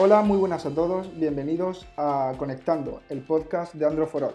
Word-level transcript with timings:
Hola, 0.00 0.22
muy 0.22 0.38
buenas 0.38 0.64
a 0.64 0.70
todos, 0.70 1.10
bienvenidos 1.18 1.84
a 1.96 2.32
Conectando, 2.38 3.00
el 3.08 3.20
podcast 3.20 3.74
de 3.74 3.84
Android 3.84 4.06
for 4.06 4.22
All. 4.22 4.34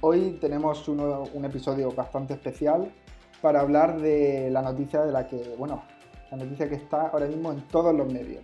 Hoy 0.00 0.38
tenemos 0.40 0.88
un 0.88 1.44
episodio 1.44 1.92
bastante 1.92 2.34
especial 2.34 2.92
para 3.40 3.60
hablar 3.60 4.00
de 4.00 4.50
la 4.50 4.60
noticia 4.60 5.02
de 5.02 5.12
la 5.12 5.28
que, 5.28 5.54
bueno, 5.56 5.84
la 6.32 6.38
noticia 6.38 6.68
que 6.68 6.74
está 6.74 7.10
ahora 7.10 7.26
mismo 7.26 7.52
en 7.52 7.60
todos 7.68 7.94
los 7.94 8.12
medios. 8.12 8.42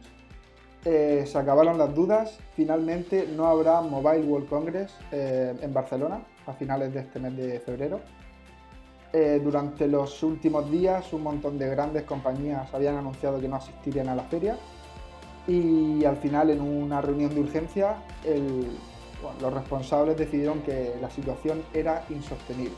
Eh, 0.85 1.25
se 1.27 1.37
acabaron 1.37 1.77
las 1.77 1.93
dudas, 1.93 2.39
finalmente 2.55 3.27
no 3.37 3.47
habrá 3.47 3.81
Mobile 3.81 4.25
World 4.25 4.49
Congress 4.49 4.95
eh, 5.11 5.57
en 5.61 5.75
Barcelona 5.75 6.23
a 6.47 6.53
finales 6.53 6.95
de 6.95 7.01
este 7.01 7.19
mes 7.19 7.37
de 7.37 7.59
febrero. 7.59 7.99
Eh, 9.13 9.41
durante 9.43 9.89
los 9.89 10.23
últimos 10.23 10.71
días 10.71 11.13
un 11.13 11.25
montón 11.25 11.59
de 11.59 11.69
grandes 11.69 12.05
compañías 12.05 12.73
habían 12.73 12.95
anunciado 12.95 13.41
que 13.41 13.49
no 13.49 13.57
asistirían 13.57 14.09
a 14.09 14.15
la 14.15 14.23
feria 14.23 14.57
y 15.47 16.05
al 16.05 16.17
final 16.17 16.51
en 16.51 16.61
una 16.61 17.01
reunión 17.01 17.35
de 17.35 17.41
urgencia 17.41 17.97
los 19.41 19.53
responsables 19.53 20.17
decidieron 20.17 20.61
que 20.63 20.95
la 21.01 21.11
situación 21.11 21.63
era 21.73 22.05
insostenible. 22.11 22.75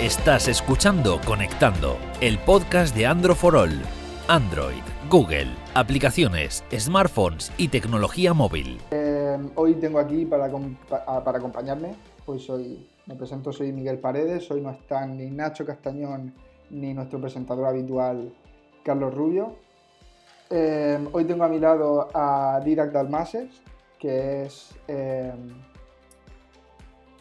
Estás 0.00 0.48
escuchando 0.48 1.20
Conectando, 1.24 1.96
el 2.20 2.38
podcast 2.38 2.94
de 2.96 3.06
Android 3.06 3.36
for 3.36 3.56
All. 3.56 3.80
Android, 4.26 4.82
Google, 5.10 5.54
aplicaciones, 5.74 6.64
smartphones 6.76 7.52
y 7.58 7.68
tecnología 7.68 8.32
móvil. 8.34 8.78
Eh, 8.90 9.38
hoy 9.54 9.74
tengo 9.74 9.98
aquí 9.98 10.24
para, 10.24 10.50
para 11.24 11.38
acompañarme, 11.38 11.94
hoy 12.26 12.40
soy, 12.40 12.86
me 13.06 13.14
presento, 13.14 13.52
soy 13.52 13.72
Miguel 13.72 13.98
Paredes, 13.98 14.50
hoy 14.50 14.62
no 14.62 14.70
están 14.70 15.16
ni 15.16 15.30
Nacho 15.30 15.64
Castañón 15.64 16.34
ni 16.70 16.94
nuestro 16.94 17.20
presentador 17.20 17.66
habitual 17.66 18.32
Carlos 18.82 19.14
Rubio. 19.14 19.56
Eh, 20.50 21.08
hoy 21.12 21.24
tengo 21.24 21.44
a 21.44 21.48
mi 21.48 21.58
lado 21.58 22.08
a 22.14 22.60
Didac 22.64 22.92
Dalmases, 22.92 23.62
que 23.98 24.44
es 24.44 24.74
eh, 24.86 25.32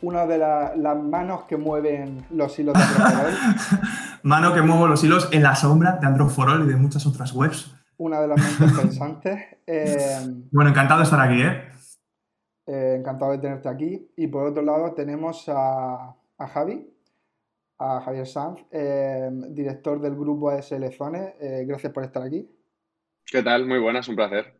una 0.01 0.25
de 0.25 0.37
las 0.37 1.03
manos 1.03 1.43
que 1.43 1.57
mueven 1.57 2.25
los 2.31 2.57
hilos 2.59 2.73
de 2.75 2.83
Androforol. 2.83 3.33
Mano 4.23 4.53
que 4.53 4.61
muevo 4.61 4.87
los 4.87 5.03
hilos 5.03 5.29
en 5.31 5.43
la 5.43 5.55
sombra 5.55 5.93
de 5.93 6.07
Androforol 6.07 6.63
y 6.65 6.67
de 6.67 6.75
muchas 6.75 7.05
otras 7.05 7.33
webs. 7.33 7.73
Una 7.97 8.21
de 8.21 8.27
las 8.27 8.37
mentes 8.37 8.77
pensantes. 8.77 9.39
Eh, 9.65 10.45
bueno, 10.51 10.69
encantado 10.71 10.99
de 10.99 11.03
estar 11.05 11.21
aquí, 11.21 11.41
¿eh? 11.41 11.69
encantado 12.65 13.31
de 13.31 13.37
tenerte 13.39 13.69
aquí. 13.69 14.11
Y 14.17 14.27
por 14.27 14.45
otro 14.45 14.61
lado 14.61 14.93
tenemos 14.93 15.47
a, 15.47 16.15
a 16.37 16.47
Javi, 16.47 16.92
a 17.83 17.99
Javier 18.01 18.25
Sanz, 18.25 18.63
eh, 18.71 19.29
director 19.49 19.99
del 19.99 20.15
grupo 20.15 20.49
ASL 20.49 20.89
Zone. 20.91 21.35
Eh, 21.39 21.65
gracias 21.67 21.91
por 21.91 22.03
estar 22.03 22.23
aquí. 22.23 22.49
¿Qué 23.25 23.43
tal? 23.43 23.65
Muy 23.65 23.79
buenas, 23.79 24.07
un 24.07 24.15
placer. 24.15 24.55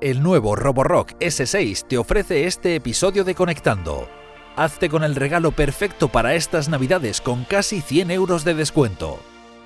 El 0.00 0.22
nuevo 0.22 0.56
Roborock 0.56 1.12
S6 1.20 1.86
te 1.86 1.98
ofrece 1.98 2.46
este 2.46 2.74
episodio 2.74 3.22
de 3.22 3.34
Conectando. 3.34 4.08
Hazte 4.56 4.88
con 4.88 5.04
el 5.04 5.14
regalo 5.14 5.52
perfecto 5.52 6.08
para 6.08 6.34
estas 6.34 6.68
navidades 6.68 7.20
con 7.20 7.44
casi 7.44 7.80
100 7.80 8.10
euros 8.10 8.44
de 8.44 8.54
descuento. 8.54 9.18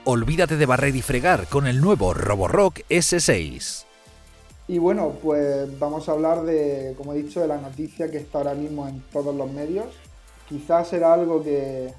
Olvídate 0.04 0.56
de 0.56 0.66
barrer 0.66 0.94
y 0.94 1.02
fregar 1.02 1.46
con 1.46 1.66
el 1.66 1.80
nuevo 1.80 2.14
Roborock 2.14 2.80
S6. 2.88 3.86
Y 4.68 4.78
bueno, 4.78 5.14
pues 5.22 5.78
vamos 5.78 6.08
a 6.08 6.12
hablar 6.12 6.42
de, 6.42 6.94
como 6.96 7.12
he 7.12 7.22
dicho, 7.22 7.40
de 7.40 7.46
la 7.46 7.58
noticia 7.58 8.10
que 8.10 8.18
está 8.18 8.38
ahora 8.38 8.54
mismo 8.54 8.86
en 8.88 9.00
todos 9.12 9.34
los 9.34 9.50
medios, 9.52 9.86
quizás 10.48 10.92
era 10.92 11.12
algo 11.12 11.42
que 11.42 11.92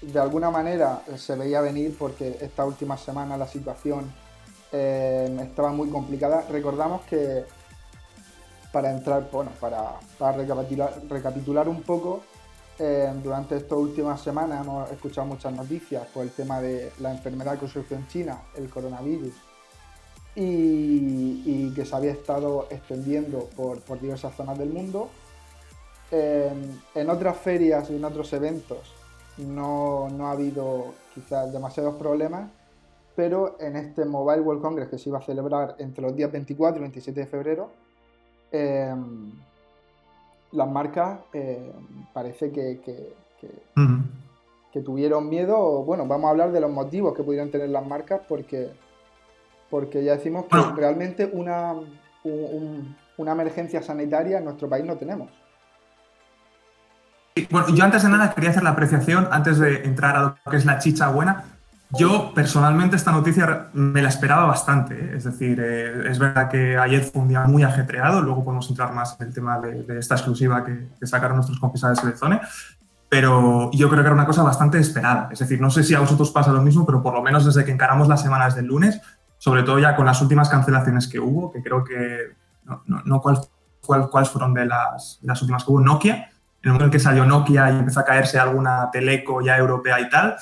de 0.00 0.18
alguna 0.18 0.50
manera 0.50 1.02
se 1.16 1.34
veía 1.34 1.60
venir 1.60 1.96
porque 1.98 2.38
esta 2.40 2.64
última 2.64 2.96
semana 2.96 3.36
la 3.36 3.46
situación 3.46 4.12
eh, 4.72 5.36
estaba 5.42 5.72
muy 5.72 5.88
complicada. 5.88 6.44
Recordamos 6.50 7.02
que 7.02 7.44
para 8.72 8.92
entrar, 8.92 9.28
bueno, 9.32 9.50
para, 9.60 9.98
recapitular, 11.08 11.68
un 11.68 11.82
poco, 11.82 12.20
eh, 12.78 13.10
durante 13.22 13.56
estas 13.56 13.78
últimas 13.78 14.20
semanas 14.20 14.64
hemos 14.64 14.90
escuchado 14.90 15.26
muchas 15.26 15.52
noticias 15.52 16.06
por 16.08 16.22
el 16.22 16.30
tema 16.30 16.60
de 16.60 16.92
la 17.00 17.10
enfermedad 17.10 17.58
que 17.58 17.66
surgió 17.66 17.96
en 17.96 18.06
China, 18.08 18.42
el 18.56 18.68
coronavirus, 18.68 19.32
y, 20.36 21.72
que 21.74 21.84
se 21.84 21.96
había 21.96 22.12
estado 22.12 22.66
extendiendo 22.70 23.48
por 23.56 24.00
diversas 24.00 24.34
zonas 24.36 24.58
del 24.58 24.70
mundo 24.70 25.10
en 26.10 27.10
otras 27.10 27.36
ferias 27.36 27.90
y 27.90 27.96
en 27.96 28.04
otros 28.04 28.32
eventos 28.32 28.94
no, 29.38 30.08
ha 30.20 30.32
habido 30.32 30.94
quizás 31.14 31.52
demasiados 31.52 31.94
problemas, 31.96 32.50
pero 33.14 33.56
en 33.60 33.76
este 33.76 34.04
Mobile 34.04 34.40
World 34.40 34.62
Congress 34.62 34.88
que 34.88 34.98
se 34.98 35.08
iba 35.08 35.18
a 35.18 35.22
celebrar 35.22 35.76
entre 35.78 36.02
los 36.02 36.14
días 36.14 36.30
24 36.30 36.78
y 36.78 36.82
27 36.82 37.20
de 37.20 37.26
febrero, 37.26 37.70
em, 38.52 39.32
las 40.52 40.68
marcas 40.68 41.20
em, 41.32 41.72
parece 42.12 42.50
que, 42.50 42.80
que, 42.80 43.16
tuvieron 44.84 45.28
miedo. 45.28 45.82
Bueno, 45.82 46.06
vamos 46.06 46.28
a 46.28 46.30
hablar 46.30 46.52
de 46.52 46.60
los 46.60 46.70
motivos 46.70 47.12
que 47.12 47.24
pudieran 47.24 47.50
tener 47.50 47.68
las 47.68 47.84
marcas 47.84 48.20
porque, 48.28 48.70
porque 49.68 50.04
ya 50.04 50.12
decimos 50.12 50.44
que 50.44 50.56
realmente 50.76 51.28
una, 51.32 51.74
una 53.16 53.32
emergencia 53.32 53.82
sanitaria 53.82 54.38
en 54.38 54.44
nuestro 54.44 54.68
país 54.68 54.84
no 54.84 54.96
tenemos. 54.96 55.28
Bueno, 57.50 57.68
yo 57.74 57.84
antes 57.84 58.02
de 58.02 58.08
nada 58.08 58.32
quería 58.32 58.50
hacer 58.50 58.62
la 58.62 58.70
apreciación, 58.70 59.28
antes 59.30 59.58
de 59.58 59.84
entrar 59.84 60.16
a 60.16 60.20
lo 60.20 60.38
que 60.50 60.56
es 60.56 60.64
la 60.64 60.78
chicha 60.78 61.08
buena. 61.08 61.44
Yo 61.90 62.32
personalmente 62.34 62.96
esta 62.96 63.12
noticia 63.12 63.68
me 63.72 64.02
la 64.02 64.10
esperaba 64.10 64.44
bastante. 64.44 64.94
¿eh? 64.94 65.16
Es 65.16 65.24
decir, 65.24 65.58
eh, 65.58 66.10
es 66.10 66.18
verdad 66.18 66.50
que 66.50 66.76
ayer 66.76 67.02
fue 67.02 67.22
un 67.22 67.28
día 67.28 67.44
muy 67.44 67.62
ajetreado, 67.62 68.20
luego 68.20 68.44
podemos 68.44 68.68
entrar 68.68 68.92
más 68.92 69.16
en 69.20 69.28
el 69.28 69.34
tema 69.34 69.58
de, 69.58 69.98
esta 69.98 70.14
exclusiva 70.14 70.64
que, 70.64 71.06
sacaron 71.06 71.36
nuestros 71.36 71.58
confesores 71.58 72.04
de 72.04 72.12
Zone, 72.12 72.40
pero 73.08 73.70
yo 73.72 73.88
creo 73.88 74.02
que 74.02 74.06
era 74.06 74.14
una 74.14 74.26
cosa 74.26 74.42
bastante 74.42 74.78
esperada. 74.78 75.30
Es 75.32 75.38
decir, 75.38 75.60
no 75.62 75.70
sé 75.70 75.82
si 75.82 75.94
a 75.94 76.00
vosotros 76.00 76.30
pasa 76.30 76.52
lo 76.52 76.60
mismo, 76.60 76.84
pero 76.84 77.02
por 77.02 77.14
lo 77.14 77.22
menos 77.22 77.46
desde 77.46 77.64
que 77.64 77.72
encaramos 77.72 78.06
las 78.06 78.20
semanas 78.20 78.54
del 78.54 78.66
lunes, 78.66 79.00
sobre 79.38 79.62
todo 79.62 79.78
ya 79.78 79.96
con 79.96 80.04
las 80.04 80.20
últimas 80.20 80.50
cancelaciones 80.50 81.08
que 81.08 81.18
hubo, 81.18 81.50
que 81.50 81.62
creo 81.62 81.84
que 81.84 82.36
no, 82.64 82.82
no, 83.06 83.22
cuáles 83.22 84.28
fueron 84.28 84.52
de 84.52 84.66
las, 84.66 85.18
de 85.22 85.28
las 85.28 85.40
últimas 85.40 85.64
que 85.64 85.70
hubo, 85.70 85.80
Nokia, 85.80 86.28
el 86.62 86.70
momento 86.70 86.86
en 86.86 86.90
que 86.90 86.98
salió 86.98 87.24
Nokia 87.24 87.70
y 87.70 87.78
empezó 87.78 88.00
a 88.00 88.04
caerse 88.04 88.38
alguna 88.38 88.90
teleco 88.90 89.40
ya 89.40 89.56
europea 89.56 90.00
y 90.00 90.08
tal, 90.08 90.36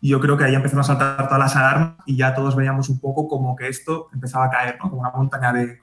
y 0.00 0.10
yo 0.10 0.20
creo 0.20 0.36
que 0.36 0.44
ahí 0.44 0.54
empezaron 0.54 0.80
a 0.80 0.84
saltar 0.84 1.28
todas 1.28 1.38
las 1.38 1.56
alarmas 1.56 1.96
y 2.06 2.16
ya 2.16 2.34
todos 2.34 2.54
veíamos 2.54 2.88
un 2.88 3.00
poco 3.00 3.26
como 3.26 3.56
que 3.56 3.68
esto 3.68 4.08
empezaba 4.12 4.46
a 4.46 4.50
caer, 4.50 4.78
¿no? 4.78 4.90
Como 4.90 5.00
una 5.00 5.10
montaña 5.10 5.52
de 5.52 5.80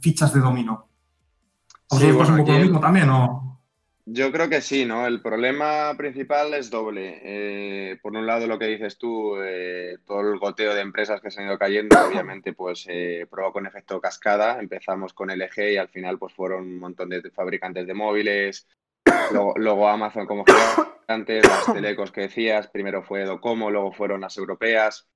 fichas 0.00 0.32
de 0.34 0.40
dominó. 0.40 0.88
¿Os 1.88 1.98
sí, 1.98 2.10
un 2.10 2.18
poco 2.18 2.52
lo 2.52 2.58
mismo 2.58 2.80
también 2.80 3.08
o...? 3.10 3.44
Yo 4.06 4.30
creo 4.32 4.50
que 4.50 4.60
sí, 4.60 4.84
¿no? 4.84 5.06
El 5.06 5.22
problema 5.22 5.94
principal 5.96 6.52
es 6.52 6.68
doble. 6.68 7.20
Eh, 7.24 7.98
por 8.02 8.12
un 8.12 8.26
lado, 8.26 8.46
lo 8.46 8.58
que 8.58 8.66
dices 8.66 8.98
tú, 8.98 9.36
eh, 9.42 9.96
todo 10.04 10.20
el 10.20 10.38
goteo 10.38 10.74
de 10.74 10.82
empresas 10.82 11.22
que 11.22 11.30
se 11.30 11.40
han 11.40 11.46
ido 11.46 11.58
cayendo, 11.58 11.96
obviamente, 12.06 12.52
pues 12.52 12.84
eh, 12.86 13.26
provocó 13.30 13.60
un 13.60 13.66
efecto 13.66 14.02
cascada. 14.02 14.60
Empezamos 14.60 15.14
con 15.14 15.30
LG 15.30 15.72
y 15.72 15.76
al 15.78 15.88
final, 15.88 16.18
pues 16.18 16.34
fueron 16.34 16.64
un 16.64 16.78
montón 16.78 17.08
de 17.08 17.22
fabricantes 17.30 17.86
de 17.86 17.94
móviles, 17.94 18.66
Luego, 19.56 19.88
Amazon 19.88 20.26
como 20.26 20.44
gigante, 20.44 21.40
las 21.42 21.72
telecos 21.72 22.12
que 22.12 22.22
decías, 22.22 22.68
primero 22.68 23.02
fue 23.02 23.24
Docomo, 23.24 23.70
luego 23.70 23.92
fueron 23.92 24.20
las 24.20 24.36
europeas. 24.36 25.08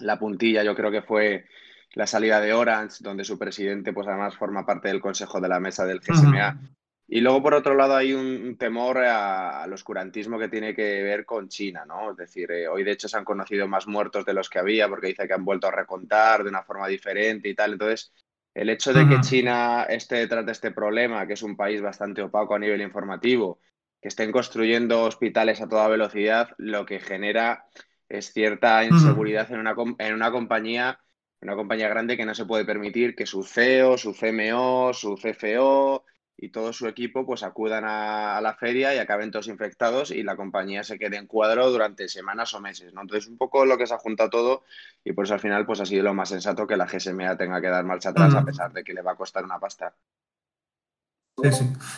La 0.00 0.18
puntilla 0.18 0.62
yo 0.62 0.74
creo 0.74 0.90
que 0.90 1.02
fue 1.02 1.46
la 1.92 2.06
salida 2.06 2.40
de 2.40 2.52
Orange, 2.52 2.98
donde 3.00 3.24
su 3.24 3.38
presidente 3.38 3.92
pues 3.92 4.08
además 4.08 4.36
forma 4.36 4.66
parte 4.66 4.88
del 4.88 5.00
consejo 5.00 5.40
de 5.40 5.48
la 5.48 5.60
mesa 5.60 5.84
del 5.84 6.00
GSMA. 6.00 6.58
Y 7.06 7.20
luego, 7.20 7.42
por 7.42 7.54
otro 7.54 7.74
lado, 7.74 7.96
hay 7.96 8.14
un 8.14 8.56
temor 8.56 8.98
al 8.98 9.72
oscurantismo 9.72 10.38
que 10.38 10.48
tiene 10.48 10.74
que 10.74 11.02
ver 11.02 11.26
con 11.26 11.48
China, 11.48 11.84
¿no? 11.84 12.12
Es 12.12 12.16
decir, 12.16 12.50
eh, 12.50 12.66
hoy 12.66 12.82
de 12.82 12.92
hecho 12.92 13.08
se 13.08 13.18
han 13.18 13.24
conocido 13.24 13.68
más 13.68 13.86
muertos 13.86 14.24
de 14.24 14.32
los 14.32 14.48
que 14.48 14.58
había 14.58 14.88
porque 14.88 15.08
dice 15.08 15.28
que 15.28 15.34
han 15.34 15.44
vuelto 15.44 15.66
a 15.68 15.70
recontar 15.70 16.42
de 16.42 16.48
una 16.48 16.62
forma 16.62 16.88
diferente 16.88 17.48
y 17.48 17.54
tal. 17.54 17.72
Entonces, 17.72 18.10
el 18.54 18.70
hecho 18.70 18.92
de 18.92 19.08
que 19.08 19.20
China 19.20 19.84
esté 19.84 20.16
detrás 20.16 20.46
de 20.46 20.52
este 20.52 20.70
problema, 20.70 21.26
que 21.26 21.34
es 21.34 21.42
un 21.42 21.56
país 21.56 21.82
bastante 21.82 22.22
opaco 22.22 22.54
a 22.54 22.58
nivel 22.58 22.80
informativo, 22.80 23.60
que 24.00 24.08
estén 24.08 24.32
construyendo 24.32 25.02
hospitales 25.02 25.60
a 25.60 25.68
toda 25.68 25.88
velocidad, 25.88 26.50
lo 26.58 26.86
que 26.86 27.00
genera 27.00 27.66
es 28.08 28.32
cierta 28.32 28.84
inseguridad 28.84 29.50
en, 29.50 29.58
una, 29.58 29.74
en 29.98 30.14
una 30.14 30.30
compañía 30.30 31.00
una 31.44 31.56
compañía 31.56 31.88
grande 31.88 32.16
que 32.16 32.24
no 32.24 32.34
se 32.34 32.46
puede 32.46 32.64
permitir 32.64 33.14
que 33.14 33.26
su 33.26 33.44
CEO, 33.44 33.98
su 33.98 34.14
CMO, 34.14 34.92
su 34.94 35.14
CFO 35.14 36.04
y 36.44 36.50
todo 36.50 36.74
su 36.74 36.86
equipo 36.86 37.24
pues 37.24 37.42
acudan 37.42 37.84
a, 37.86 38.38
la 38.42 38.54
feria 38.54 38.94
y 38.94 38.98
acaben 38.98 39.30
todos 39.30 39.48
infectados 39.48 40.10
y 40.10 40.22
la 40.22 40.36
compañía 40.36 40.84
se 40.84 40.98
quede 40.98 41.16
en 41.16 41.26
cuadro 41.26 41.70
durante 41.70 42.06
semanas 42.06 42.52
o 42.52 42.60
meses, 42.60 42.92
¿no? 42.92 43.00
Entonces 43.00 43.30
un 43.30 43.38
poco 43.38 43.64
lo 43.64 43.78
que 43.78 43.86
se 43.86 43.94
ha 43.94 43.98
juntado 43.98 44.28
todo 44.28 44.62
y 45.02 45.12
por 45.12 45.24
eso 45.24 45.34
al 45.34 45.40
final 45.40 45.64
pues 45.64 45.80
ha 45.80 45.86
sido 45.86 46.02
lo 46.02 46.12
más 46.12 46.28
sensato 46.28 46.66
que 46.66 46.76
la 46.76 46.86
GSMA 46.86 47.36
tenga 47.38 47.62
que 47.62 47.68
dar 47.68 47.84
marcha 47.84 48.10
atrás 48.10 48.34
a 48.34 48.44
pesar 48.44 48.72
de 48.74 48.84
que 48.84 48.92
le 48.92 49.00
va 49.00 49.12
a 49.12 49.16
costar 49.16 49.42
una 49.42 49.58
pasta. 49.58 49.94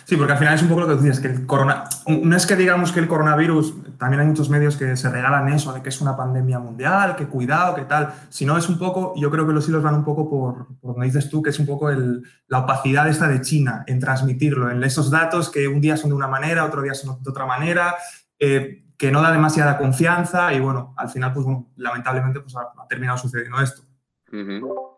Sí, 0.05 0.17
porque 0.17 0.33
al 0.33 0.39
final 0.39 0.55
es 0.55 0.63
un 0.63 0.69
poco 0.69 0.81
lo 0.81 0.89
que 0.89 0.95
decías, 0.95 1.21
que 1.21 1.29
el 1.29 1.47
corona... 1.47 1.85
No 2.07 2.37
es 2.37 2.47
que 2.47 2.57
digamos 2.57 2.91
que 2.91 3.01
el 3.01 3.07
coronavirus, 3.07 3.99
también 3.99 4.21
hay 4.21 4.27
muchos 4.27 4.49
medios 4.49 4.77
que 4.77 4.97
se 4.97 5.11
regalan 5.11 5.49
eso, 5.53 5.73
de 5.73 5.83
que 5.83 5.91
es 5.91 6.01
una 6.01 6.17
pandemia 6.17 6.59
mundial, 6.59 7.17
que 7.17 7.27
cuidado, 7.27 7.75
que 7.75 7.83
tal, 7.83 8.15
sino 8.31 8.57
es 8.57 8.69
un 8.69 8.79
poco, 8.79 9.15
yo 9.17 9.31
creo 9.31 9.47
que 9.47 9.53
los 9.53 9.69
hilos 9.69 9.83
van 9.83 9.95
un 9.95 10.05
poco 10.05 10.29
por, 10.29 10.79
por 10.81 10.93
donde 10.93 11.07
dices 11.07 11.29
tú, 11.29 11.43
que 11.43 11.51
es 11.51 11.59
un 11.59 11.67
poco 11.67 11.91
el, 11.91 12.23
la 12.49 12.61
opacidad 12.61 13.09
esta 13.09 13.29
de 13.29 13.43
China 13.43 13.85
en 13.87 14.01
transmitirlo, 14.01 14.71
en 14.71 14.83
esos 14.83 15.11
datos 15.11 15.51
que 15.51 15.69
un 15.69 15.81
día 15.81 15.97
son 15.97 16.11
de 16.11 16.17
una 16.17 16.29
manera, 16.29 16.65
otro 16.65 16.81
día 16.81 16.95
son 16.95 17.23
de 17.23 17.31
otra 17.31 17.45
manera, 17.45 17.95
eh, 18.39 18.85
que 18.97 19.13
no 19.13 19.21
da 19.21 19.31
demasiada 19.31 19.77
confianza 19.77 20.53
y 20.55 20.61
bueno, 20.61 20.95
al 20.97 21.11
final, 21.11 21.35
pues 21.35 21.47
lamentablemente 21.77 22.41
pues, 22.41 22.57
ha, 22.57 22.89
terminado 22.89 23.19
sucediendo 23.19 23.61
esto. 23.61 23.83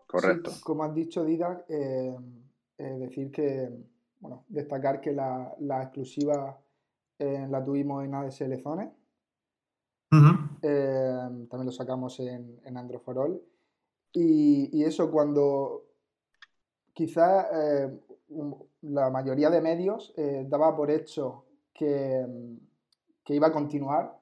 Correcto. 0.07 0.51
como 0.63 0.85
has 0.85 0.93
dicho, 0.95 1.23
Didac, 1.23 1.65
eh, 1.69 2.15
eh, 2.77 2.97
decir 2.99 3.31
que 3.31 3.69
bueno, 4.19 4.45
destacar 4.49 4.99
que 5.01 5.13
la, 5.13 5.55
exclusiva 5.81 6.59
eh, 7.17 7.47
la 7.49 7.63
tuvimos 7.63 8.03
en 8.03 8.13
ADSL 8.13 8.61
Zone. 8.61 8.91
Eh, 10.61 11.45
también 11.49 11.65
lo 11.65 11.71
sacamos 11.71 12.19
en, 12.19 12.59
en 12.65 12.77
Android 12.77 12.99
for 12.99 13.17
All. 13.17 13.41
Y, 14.11 14.83
eso 14.83 15.11
cuando 15.11 15.85
quizás 16.93 17.45
eh, 17.53 17.99
la 18.81 19.09
mayoría 19.09 19.49
de 19.49 19.61
medios 19.61 20.13
daba 20.47 20.75
por 20.75 20.91
hecho 20.91 21.45
que, 21.73 22.25
iba 23.27 23.47
a 23.47 23.51
continuar, 23.51 24.19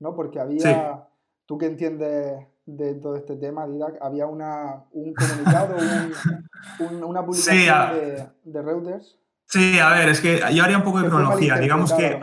¿no? 0.00 0.14
Porque 0.14 0.38
había, 0.38 1.08
tú 1.46 1.56
que 1.56 1.66
entiendes 1.66 2.46
de 2.66 2.94
todo 2.96 3.16
este 3.16 3.36
tema, 3.36 3.66
Didac, 3.66 3.96
había 4.02 4.26
una, 4.26 4.84
un 4.92 5.14
comunicado, 5.14 5.76
una 7.06 7.24
publicación 7.24 7.94
de, 7.94 8.28
de 8.44 8.62
Reuters 8.62 9.19
Sí, 9.50 9.80
a 9.80 9.90
ver, 9.90 10.08
es 10.10 10.20
que 10.20 10.40
yo 10.54 10.62
haría 10.62 10.78
un 10.78 10.84
poco 10.84 11.02
de 11.02 11.08
cronología. 11.08 11.56
Digamos 11.56 11.92
que 11.92 12.20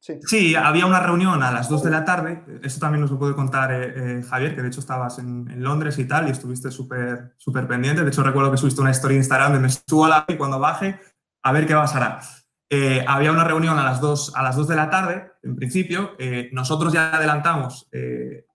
sí. 0.00 0.56
había 0.56 0.86
una 0.86 0.98
reunión 0.98 1.40
a 1.40 1.52
las 1.52 1.68
2 1.68 1.84
de 1.84 1.90
la 1.90 2.04
tarde. 2.04 2.42
Esto 2.64 2.80
también 2.80 3.00
nos 3.00 3.12
lo 3.12 3.18
puede 3.18 3.36
contar 3.36 3.70
eh, 3.70 4.18
eh, 4.18 4.22
Javier, 4.28 4.56
que 4.56 4.62
de 4.62 4.68
hecho 4.68 4.80
estabas 4.80 5.20
en, 5.20 5.62
Londres 5.62 5.96
y 6.00 6.04
tal, 6.06 6.26
y 6.26 6.32
estuviste 6.32 6.72
súper 6.72 7.34
súper 7.36 7.68
pendiente. 7.68 8.02
De 8.02 8.08
hecho, 8.08 8.24
recuerdo 8.24 8.50
que 8.50 8.56
subiste 8.56 8.80
una 8.80 8.90
historia 8.90 9.14
en 9.14 9.20
Instagram 9.20 9.52
de 9.52 9.60
me 9.60 9.68
subo 9.70 10.06
a 10.06 10.08
la 10.08 10.24
y 10.26 10.36
cuando 10.36 10.58
baje, 10.58 10.98
a 11.44 11.52
ver 11.52 11.64
qué 11.64 11.74
pasará. 11.74 12.20
Eh, 12.68 13.04
había 13.06 13.30
una 13.30 13.44
reunión 13.44 13.78
a 13.78 13.84
las 13.84 14.00
2, 14.00 14.32
a 14.34 14.42
las 14.42 14.56
2 14.56 14.66
de 14.66 14.76
la 14.76 14.90
tarde, 14.90 15.30
en 15.44 15.54
principio. 15.54 16.16
nosotros 16.50 16.92
ya 16.92 17.14
adelantamos, 17.14 17.88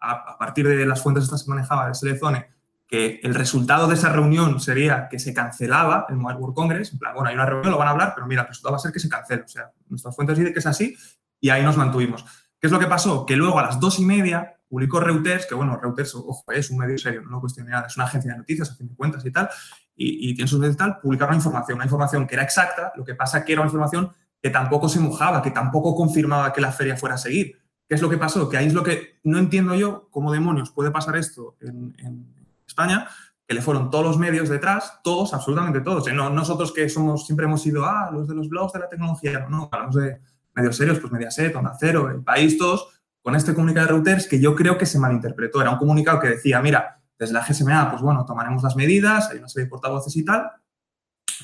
a, 0.01 0.37
partir 0.37 0.67
de 0.67 0.85
las 0.85 1.01
fuentes 1.01 1.23
estas 1.23 1.45
que 1.45 1.49
manejaba 1.49 1.87
de 1.87 1.93
Selezone, 1.93 2.52
el 2.93 3.33
resultado 3.33 3.87
de 3.87 3.95
esa 3.95 4.09
reunión 4.09 4.59
sería 4.59 5.07
que 5.09 5.17
se 5.17 5.33
cancelaba 5.33 6.05
el 6.09 6.15
Mobile 6.15 6.39
World 6.39 6.55
Congress. 6.55 6.93
En 6.93 6.99
plan, 6.99 7.15
bueno, 7.15 7.29
hay 7.29 7.33
una 7.33 7.47
reunión, 7.47 7.71
lo 7.71 7.79
van 7.79 7.87
a 7.87 7.91
hablar, 7.91 8.11
pero 8.13 8.27
mira, 8.27 8.43
el 8.43 8.47
resultado 8.49 8.73
va 8.73 8.77
a 8.77 8.81
ser 8.81 8.91
que 8.91 8.99
se 8.99 9.09
cancela. 9.09 9.43
O 9.43 9.47
sea, 9.47 9.71
nuestras 9.89 10.15
fuentes 10.15 10.37
dicen 10.37 10.53
que 10.53 10.59
es 10.59 10.67
así 10.67 10.95
y 11.39 11.49
ahí 11.49 11.63
nos 11.63 11.75
mantuvimos. 11.75 12.23
¿Qué 12.59 12.67
es 12.67 12.71
lo 12.71 12.77
que 12.77 12.85
pasó? 12.85 13.25
Que 13.25 13.35
luego 13.35 13.57
a 13.57 13.63
las 13.63 13.79
dos 13.79 13.97
y 13.97 14.05
media 14.05 14.57
publicó 14.69 14.99
Reuters, 14.99 15.47
que 15.47 15.55
bueno, 15.55 15.79
Reuters, 15.81 16.13
ojo, 16.13 16.43
es 16.51 16.69
un 16.69 16.77
medio 16.77 16.97
serio, 16.99 17.21
no 17.23 17.31
lo 17.31 17.41
cuestioné 17.41 17.71
nada, 17.71 17.87
es 17.87 17.95
una 17.95 18.05
agencia 18.05 18.31
de 18.31 18.37
noticias, 18.37 18.69
a 18.69 18.75
fin 18.75 18.87
de 18.87 18.95
cuentas 18.95 19.25
y 19.25 19.31
tal, 19.31 19.49
y, 19.95 20.35
tiene 20.35 20.47
sus 20.47 20.63
y 20.63 20.75
tal, 20.75 20.99
publicaron 20.99 21.35
información, 21.35 21.77
una 21.77 21.85
información 21.85 22.27
que 22.27 22.35
era 22.35 22.43
exacta, 22.43 22.93
lo 22.95 23.03
que 23.03 23.15
pasa 23.15 23.43
que 23.43 23.53
era 23.53 23.61
una 23.61 23.67
información 23.67 24.11
que 24.41 24.49
tampoco 24.49 24.87
se 24.87 24.99
mojaba, 24.99 25.41
que 25.41 25.51
tampoco 25.51 25.95
confirmaba 25.95 26.53
que 26.53 26.61
la 26.61 26.71
feria 26.71 26.95
fuera 26.95 27.15
a 27.15 27.17
seguir. 27.17 27.59
¿Qué 27.87 27.95
es 27.95 28.01
lo 28.01 28.09
que 28.09 28.17
pasó? 28.17 28.49
Que 28.49 28.57
ahí 28.57 28.67
es 28.67 28.73
lo 28.73 28.83
que 28.83 29.19
no 29.23 29.39
entiendo 29.39 29.75
yo 29.75 30.09
cómo 30.11 30.31
demonios 30.31 30.71
puede 30.71 30.91
pasar 30.91 31.15
esto 31.17 31.55
en 31.59 31.93
España, 32.73 33.07
que 33.47 33.53
le 33.53 33.61
fueron 33.61 33.89
todos 33.89 34.05
los 34.05 34.17
medios 34.17 34.49
detrás, 34.49 34.99
todos, 35.03 35.33
absolutamente 35.33 35.81
todos. 35.81 36.11
No, 36.13 36.29
nosotros 36.29 36.71
que 36.71 36.89
somos, 36.89 37.25
siempre 37.25 37.45
hemos 37.45 37.61
sido, 37.61 37.85
ah, 37.85 38.09
los 38.11 38.27
de 38.27 38.35
los 38.35 38.49
blogs 38.49 38.73
de 38.73 38.79
la 38.79 38.89
tecnología, 38.89 39.45
no, 39.49 39.69
hablamos 39.71 39.95
de 39.95 40.19
medios 40.55 40.75
serios, 40.75 40.99
pues 40.99 41.11
Mediaset, 41.11 41.55
Onda 41.55 41.75
Cero, 41.79 42.09
El 42.09 42.23
País, 42.23 42.57
todos, 42.57 42.89
con 43.21 43.35
este 43.35 43.53
comunicado 43.53 43.87
de 43.87 43.93
Reuters 43.93 44.27
que 44.27 44.39
yo 44.39 44.55
creo 44.55 44.77
que 44.77 44.85
se 44.85 44.99
malinterpretó. 44.99 45.61
Era 45.61 45.71
un 45.71 45.77
comunicado 45.77 46.19
que 46.19 46.29
decía, 46.29 46.61
mira, 46.61 46.99
desde 47.17 47.33
la 47.33 47.45
GSMA, 47.45 47.89
pues 47.91 48.01
bueno, 48.01 48.25
tomaremos 48.25 48.63
las 48.63 48.75
medidas, 48.75 49.29
hay 49.29 49.37
una 49.37 49.47
serie 49.47 49.65
de 49.65 49.69
portavoces 49.69 50.15
y 50.15 50.25
tal, 50.25 50.51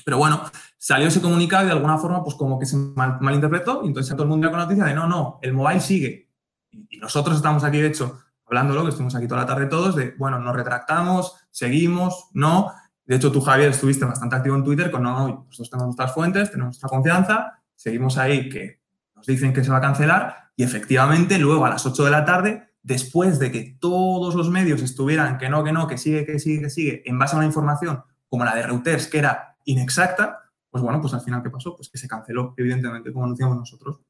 pero 0.04 0.18
bueno, 0.18 0.42
salió 0.76 1.08
ese 1.08 1.20
comunicado 1.20 1.64
y 1.64 1.66
de 1.66 1.72
alguna 1.72 1.98
forma, 1.98 2.22
pues 2.22 2.36
como 2.36 2.58
que 2.58 2.66
se 2.66 2.76
malinterpretó, 2.76 3.82
y 3.84 3.88
entonces 3.88 4.12
todo 4.12 4.24
el 4.24 4.28
mundo 4.28 4.48
con 4.50 4.58
la 4.58 4.64
noticia 4.64 4.84
de, 4.84 4.94
no, 4.94 5.06
no, 5.06 5.38
el 5.42 5.52
mobile 5.52 5.80
sigue. 5.80 6.30
Y 6.70 6.98
nosotros 6.98 7.36
estamos 7.36 7.64
aquí, 7.64 7.80
de 7.80 7.88
hecho, 7.88 8.20
hablándolo, 8.50 8.82
que 8.82 8.88
estuvimos 8.88 9.14
aquí 9.14 9.28
toda 9.28 9.42
la 9.42 9.46
tarde 9.46 9.66
todos, 9.66 9.94
de, 9.94 10.14
bueno, 10.18 10.40
nos 10.40 10.54
retractamos, 10.54 11.36
seguimos, 11.52 12.30
no. 12.32 12.72
De 13.04 13.16
hecho, 13.16 13.30
tú, 13.30 13.40
Javier, 13.40 13.70
estuviste 13.70 14.04
bastante 14.04 14.34
activo 14.34 14.56
en 14.56 14.64
Twitter 14.64 14.90
con, 14.90 15.04
no, 15.04 15.44
nosotros 15.46 15.70
tenemos 15.70 15.86
nuestras 15.86 16.12
fuentes, 16.12 16.50
tenemos 16.50 16.70
nuestra 16.74 16.88
confianza, 16.88 17.62
seguimos 17.76 18.18
ahí 18.18 18.48
que 18.48 18.80
nos 19.14 19.24
dicen 19.24 19.52
que 19.52 19.62
se 19.62 19.70
va 19.70 19.78
a 19.78 19.80
cancelar 19.80 20.50
y 20.56 20.64
efectivamente 20.64 21.38
luego 21.38 21.64
a 21.64 21.70
las 21.70 21.86
8 21.86 22.04
de 22.04 22.10
la 22.10 22.24
tarde, 22.24 22.72
después 22.82 23.38
de 23.38 23.52
que 23.52 23.76
todos 23.78 24.34
los 24.34 24.50
medios 24.50 24.82
estuvieran 24.82 25.38
que 25.38 25.48
no, 25.48 25.62
que 25.62 25.72
no, 25.72 25.86
que 25.86 25.96
sigue, 25.96 26.26
que 26.26 26.38
sigue, 26.40 26.62
que 26.62 26.70
sigue, 26.70 27.02
en 27.08 27.18
base 27.18 27.36
a 27.36 27.38
una 27.38 27.46
información 27.46 28.02
como 28.28 28.44
la 28.44 28.54
de 28.54 28.62
Reuters, 28.64 29.06
que 29.06 29.18
era 29.18 29.56
inexacta, 29.64 30.40
pues 30.70 30.82
bueno, 30.82 31.00
pues 31.00 31.14
al 31.14 31.20
final, 31.20 31.42
¿qué 31.42 31.50
pasó? 31.50 31.76
Pues 31.76 31.88
que 31.88 31.98
se 31.98 32.08
canceló, 32.08 32.54
evidentemente, 32.56 33.12
como 33.12 33.24
anunciamos 33.24 33.56
nosotros. 33.56 34.00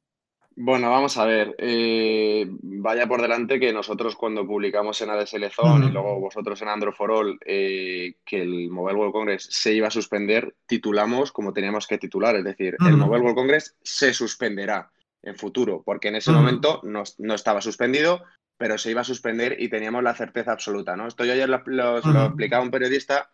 Bueno, 0.62 0.90
vamos 0.90 1.16
a 1.16 1.24
ver. 1.24 1.54
Eh, 1.56 2.46
vaya 2.50 3.06
por 3.06 3.22
delante 3.22 3.58
que 3.58 3.72
nosotros 3.72 4.14
cuando 4.14 4.46
publicamos 4.46 5.00
en 5.00 5.08
ADSL 5.08 5.50
Zone 5.50 5.86
y 5.86 5.90
luego 5.90 6.20
vosotros 6.20 6.60
en 6.60 6.68
Android 6.68 6.92
for 6.92 7.10
All 7.10 7.38
eh, 7.46 8.16
que 8.26 8.42
el 8.42 8.68
Mobile 8.68 8.98
World 8.98 9.14
Congress 9.14 9.48
se 9.50 9.72
iba 9.72 9.88
a 9.88 9.90
suspender, 9.90 10.54
titulamos 10.66 11.32
como 11.32 11.54
teníamos 11.54 11.86
que 11.86 11.96
titular. 11.96 12.36
Es 12.36 12.44
decir, 12.44 12.76
el 12.86 12.98
Mobile 12.98 13.22
World 13.22 13.36
Congress 13.36 13.74
se 13.82 14.12
suspenderá 14.12 14.90
en 15.22 15.34
futuro, 15.34 15.82
porque 15.82 16.08
en 16.08 16.16
ese 16.16 16.30
momento 16.30 16.82
no, 16.84 17.04
estaba 17.34 17.62
suspendido, 17.62 18.22
pero 18.58 18.76
se 18.76 18.90
iba 18.90 19.00
a 19.00 19.04
suspender 19.04 19.56
y 19.58 19.70
teníamos 19.70 20.02
la 20.02 20.14
certeza 20.14 20.52
absoluta. 20.52 20.94
¿no? 20.94 21.06
Esto 21.06 21.24
yo 21.24 21.32
ayer 21.32 21.48
lo, 21.48 21.62
lo 21.64 22.26
explicaba 22.26 22.62
un 22.62 22.70
periodista 22.70 23.30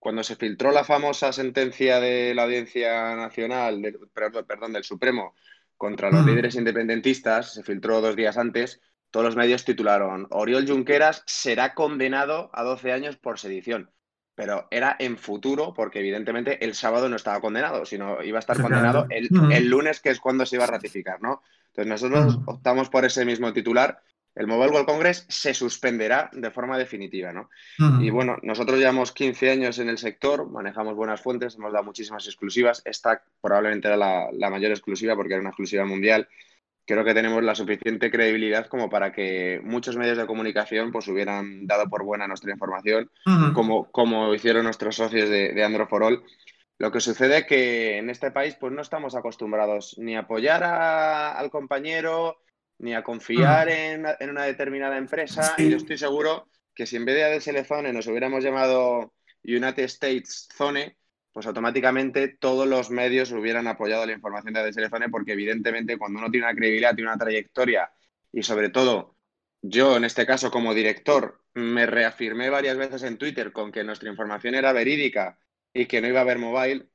cuando 0.00 0.24
se 0.24 0.34
filtró 0.34 0.72
la 0.72 0.82
famosa 0.82 1.32
sentencia 1.32 2.00
de 2.00 2.34
la 2.34 2.42
Audiencia 2.42 3.14
Nacional, 3.14 3.80
perdón, 4.12 4.72
del 4.72 4.82
Supremo 4.82 5.34
contra 5.84 6.10
los 6.10 6.22
mm. 6.22 6.28
líderes 6.30 6.54
independentistas, 6.54 7.52
se 7.52 7.62
filtró 7.62 8.00
dos 8.00 8.16
días 8.16 8.38
antes, 8.38 8.80
todos 9.10 9.26
los 9.26 9.36
medios 9.36 9.66
titularon 9.66 10.26
Oriol 10.30 10.66
Junqueras 10.66 11.22
será 11.26 11.74
condenado 11.74 12.48
a 12.54 12.62
12 12.62 12.90
años 12.90 13.16
por 13.18 13.38
sedición. 13.38 13.90
Pero 14.34 14.66
era 14.70 14.96
en 14.98 15.18
futuro, 15.18 15.74
porque 15.74 15.98
evidentemente 15.98 16.64
el 16.64 16.74
sábado 16.74 17.10
no 17.10 17.16
estaba 17.16 17.42
condenado, 17.42 17.84
sino 17.84 18.22
iba 18.22 18.38
a 18.38 18.40
estar 18.40 18.58
condenado 18.58 19.06
el, 19.10 19.28
mm. 19.30 19.52
el 19.52 19.68
lunes, 19.68 20.00
que 20.00 20.08
es 20.08 20.20
cuando 20.20 20.46
se 20.46 20.56
iba 20.56 20.64
a 20.64 20.68
ratificar, 20.68 21.20
¿no? 21.20 21.42
Entonces 21.66 21.86
nosotros 21.86 22.38
mm. 22.38 22.42
optamos 22.46 22.88
por 22.88 23.04
ese 23.04 23.26
mismo 23.26 23.52
titular 23.52 24.00
el 24.34 24.46
Mobile 24.48 24.72
World 24.72 24.86
Congress 24.86 25.26
se 25.28 25.54
suspenderá 25.54 26.28
de 26.32 26.50
forma 26.50 26.76
definitiva, 26.76 27.32
¿no? 27.32 27.50
Y 28.00 28.10
bueno, 28.10 28.36
nosotros 28.42 28.78
llevamos 28.78 29.12
15 29.12 29.50
años 29.50 29.78
en 29.78 29.88
el 29.88 29.98
sector, 29.98 30.50
manejamos 30.50 30.96
buenas 30.96 31.20
fuentes, 31.20 31.54
hemos 31.54 31.72
dado 31.72 31.84
muchísimas 31.84 32.26
exclusivas. 32.26 32.82
Esta 32.84 33.22
probablemente 33.40 33.88
era 33.88 33.96
la, 33.96 34.50
mayor 34.50 34.72
exclusiva 34.72 35.14
porque 35.14 35.34
era 35.34 35.40
una 35.40 35.50
exclusiva 35.50 35.84
mundial. 35.84 36.28
Creo 36.86 37.04
que 37.04 37.14
tenemos 37.14 37.42
la 37.42 37.54
suficiente 37.54 38.10
credibilidad 38.10 38.66
como 38.66 38.90
para 38.90 39.12
que 39.12 39.60
muchos 39.62 39.96
medios 39.96 40.18
de 40.18 40.26
comunicación 40.26 40.90
pues 40.90 41.08
hubieran 41.08 41.66
dado 41.66 41.88
por 41.88 42.04
buena 42.04 42.26
nuestra 42.26 42.52
información, 42.52 43.10
como, 43.54 43.90
como 43.90 44.34
hicieron 44.34 44.64
nuestros 44.64 44.96
socios 44.96 45.30
de, 45.30 45.52
de 45.52 45.64
Android 45.64 45.88
for 45.88 46.02
All. 46.02 46.24
Lo 46.78 46.90
que 46.90 47.00
sucede 47.00 47.38
es 47.38 47.46
que 47.46 47.98
en 47.98 48.10
este 48.10 48.32
país 48.32 48.56
pues 48.56 48.72
no 48.72 48.82
estamos 48.82 49.14
acostumbrados 49.14 49.96
ni 49.96 50.16
a 50.16 50.20
apoyar 50.20 50.64
al 50.64 51.48
compañero, 51.50 52.38
ni 52.78 52.94
a 52.94 53.02
confiar 53.02 53.68
en, 53.68 54.06
una 54.28 54.44
determinada 54.44 54.96
empresa. 54.96 55.54
Y 55.58 55.70
yo 55.70 55.76
estoy 55.76 55.98
seguro 55.98 56.48
que 56.74 56.86
si 56.86 56.96
en 56.96 57.04
vez 57.04 57.14
de 57.14 57.24
ADSL 57.24 57.64
Zone 57.64 57.92
nos 57.92 58.06
hubiéramos 58.06 58.42
llamado 58.42 59.14
United 59.44 59.84
States 59.84 60.48
Zone, 60.54 60.96
pues 61.32 61.46
automáticamente 61.46 62.28
todos 62.28 62.66
los 62.66 62.90
medios 62.90 63.32
hubieran 63.32 63.66
apoyado 63.66 64.06
la 64.06 64.12
información 64.12 64.54
de 64.54 64.60
ADSL 64.60 64.88
Zone, 64.88 65.08
porque 65.08 65.32
evidentemente 65.32 65.98
cuando 65.98 66.18
uno 66.18 66.30
tiene 66.30 66.46
una 66.46 66.54
credibilidad, 66.54 66.94
tiene 66.94 67.10
una 67.10 67.18
trayectoria 67.18 67.90
y 68.32 68.42
sobre 68.42 68.70
todo 68.70 69.16
yo 69.62 69.96
en 69.96 70.04
este 70.04 70.26
caso 70.26 70.50
como 70.50 70.74
director 70.74 71.40
me 71.54 71.86
reafirmé 71.86 72.50
varias 72.50 72.76
veces 72.76 73.02
en 73.04 73.16
Twitter 73.16 73.52
con 73.52 73.72
que 73.72 73.84
nuestra 73.84 74.10
información 74.10 74.54
era 74.54 74.72
verídica 74.72 75.38
y 75.72 75.86
que 75.86 76.00
no 76.00 76.08
iba 76.08 76.18
a 76.18 76.22
haber 76.22 76.38
mobile, 76.38 76.88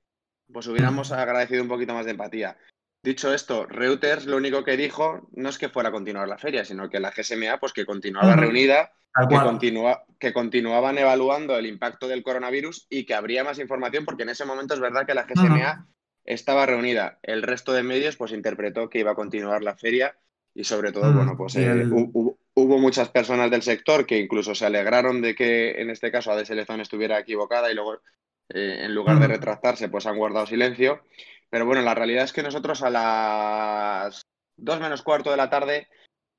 pues 0.52 0.68
hubiéramos 0.68 1.12
agradecido 1.12 1.64
un 1.64 1.70
poquito 1.70 1.94
más 1.94 2.06
de 2.06 2.12
empatía. 2.12 2.58
Dicho 3.02 3.34
esto, 3.34 3.66
Reuters 3.66 4.26
lo 4.26 4.36
único 4.36 4.64
que 4.64 4.76
dijo 4.76 5.30
no 5.32 5.50
es 5.50 5.58
que 5.58 5.70
fuera 5.70 5.90
a 5.90 5.92
continuar 5.92 6.28
la 6.28 6.38
feria, 6.38 6.66
sino 6.66 6.90
que 6.90 7.00
la 7.00 7.12
GSMA 7.12 7.58
pues 7.60 7.72
que 7.72 7.86
continuaba 7.86 8.36
reunida, 8.36 8.92
que, 9.30 9.98
que 10.20 10.34
continuaban 10.34 10.98
evaluando 10.98 11.58
el 11.58 11.66
impacto 11.66 12.10
del 12.10 12.24
coronavirus 12.24 12.88
y 12.90 13.06
que 13.06 13.14
habría 13.14 13.46
más 13.46 13.58
información 13.60 14.04
porque 14.04 14.24
en 14.24 14.30
ese 14.30 14.44
momento 14.44 14.74
es 14.74 14.82
verdad 14.82 15.06
que 15.06 15.14
la 15.14 15.26
GSMA 15.26 15.88
estaba 16.26 16.66
reunida. 16.66 17.20
El 17.24 17.42
resto 17.42 17.72
de 17.72 17.84
medios 17.84 18.18
pues 18.18 18.34
interpretó 18.34 18.90
que 18.90 19.00
iba 19.00 19.12
a 19.12 19.16
continuar 19.16 19.64
la 19.64 19.78
feria 19.78 20.18
y 20.54 20.66
sobre 20.66 20.92
todo, 20.92 21.14
bueno, 21.14 21.38
pues 21.38 21.56
eh, 21.56 21.88
hubo, 21.90 22.78
muchas 22.80 23.10
personas 23.10 23.50
del 23.50 23.62
sector 23.62 24.06
que 24.06 24.20
incluso 24.20 24.54
se 24.56 24.66
alegraron 24.66 25.22
de 25.22 25.36
que 25.36 25.80
en 25.82 25.90
este 25.90 26.12
caso 26.12 26.32
ADSL 26.32 26.66
Zone 26.66 26.84
estuviera 26.84 27.20
equivocada 27.20 27.72
y 27.72 27.76
luego 27.76 28.02
eh, 28.50 28.80
en 28.82 28.94
lugar 28.94 29.20
de 29.20 29.28
retractarse 29.28 29.88
pues 29.88 30.06
han 30.06 30.18
guardado 30.18 30.46
silencio. 30.48 31.04
Pero 31.50 31.66
bueno, 31.66 31.82
la 31.82 31.96
realidad 31.96 32.24
es 32.26 32.34
que 32.34 32.44
nosotros 32.44 32.82
a 32.84 32.90
las 32.90 34.22
2 34.58 34.80
menos 34.80 35.02
cuarto 35.02 35.32
de 35.32 35.38
la 35.38 35.50
tarde 35.50 35.88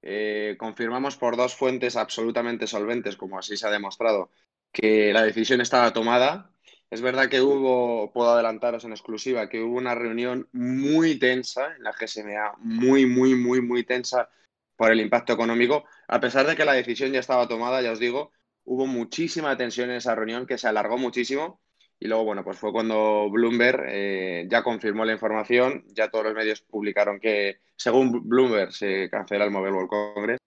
eh, 0.03 0.57
confirmamos 0.59 1.17
por 1.17 1.37
dos 1.37 1.55
fuentes 1.55 1.97
absolutamente 1.97 2.67
solventes, 2.67 3.17
como 3.17 3.39
así 3.39 3.57
se 3.57 3.67
ha 3.67 3.71
demostrado, 3.71 4.31
que 4.73 5.13
la 5.13 5.23
decisión 5.23 5.61
estaba 5.61 5.93
tomada. 5.93 6.53
Es 6.91 7.03
verdad 7.03 7.29
que 7.29 7.41
hubo, 7.41 8.13
puedo 8.13 8.31
adelantaros 8.31 8.85
en 8.85 8.93
exclusiva, 8.93 9.49
que 9.49 9.63
hubo 9.63 9.77
una 9.77 9.95
reunión 9.95 10.49
muy 10.53 11.19
tensa 11.19 11.77
en 11.77 11.85
la 11.85 11.93
GSMA, 11.93 12.55
muy, 12.59 13.07
muy, 13.07 13.35
muy, 13.35 13.61
muy 13.61 13.85
tensa 13.85 14.29
por 14.77 14.91
el 14.91 15.01
impacto 15.01 15.33
económico. 15.33 15.85
A 16.09 16.21
pesar 16.21 16.47
de 16.47 16.57
que 16.57 16.65
la 16.65 16.73
decisión 16.73 17.13
ya 17.13 17.21
estaba 17.21 17.47
tomada, 17.47 17.83
ya 17.83 17.93
os 17.93 18.01
digo, 18.01 18.33
hubo 18.65 18.87
muchísima 18.87 19.57
tensión 19.57 19.91
en 19.91 19.97
esa 19.97 20.15
reunión 20.15 20.47
que 20.47 20.59
se 20.59 20.69
alargó 20.69 20.99
muchísimo. 20.99 21.61
Y 22.03 22.09
luego, 22.09 22.25
bueno, 22.25 22.43
pues 22.43 22.59
fue 22.59 22.73
cuando 22.73 23.29
Bloomberg 23.31 23.85
eh, 23.87 24.47
ya 24.51 24.63
confirmó 24.63 25.05
la 25.05 25.13
información, 25.13 25.85
ya 25.89 26.09
todos 26.09 26.25
los 26.25 26.35
medios 26.35 26.63
publicaron 26.63 27.21
que, 27.21 27.61
según 27.77 28.27
Bloomberg, 28.27 28.73
se 28.73 29.11
cancela 29.11 29.45
el 29.45 29.51
Mobile 29.51 29.75
World 29.75 29.91
Congress. 29.91 30.39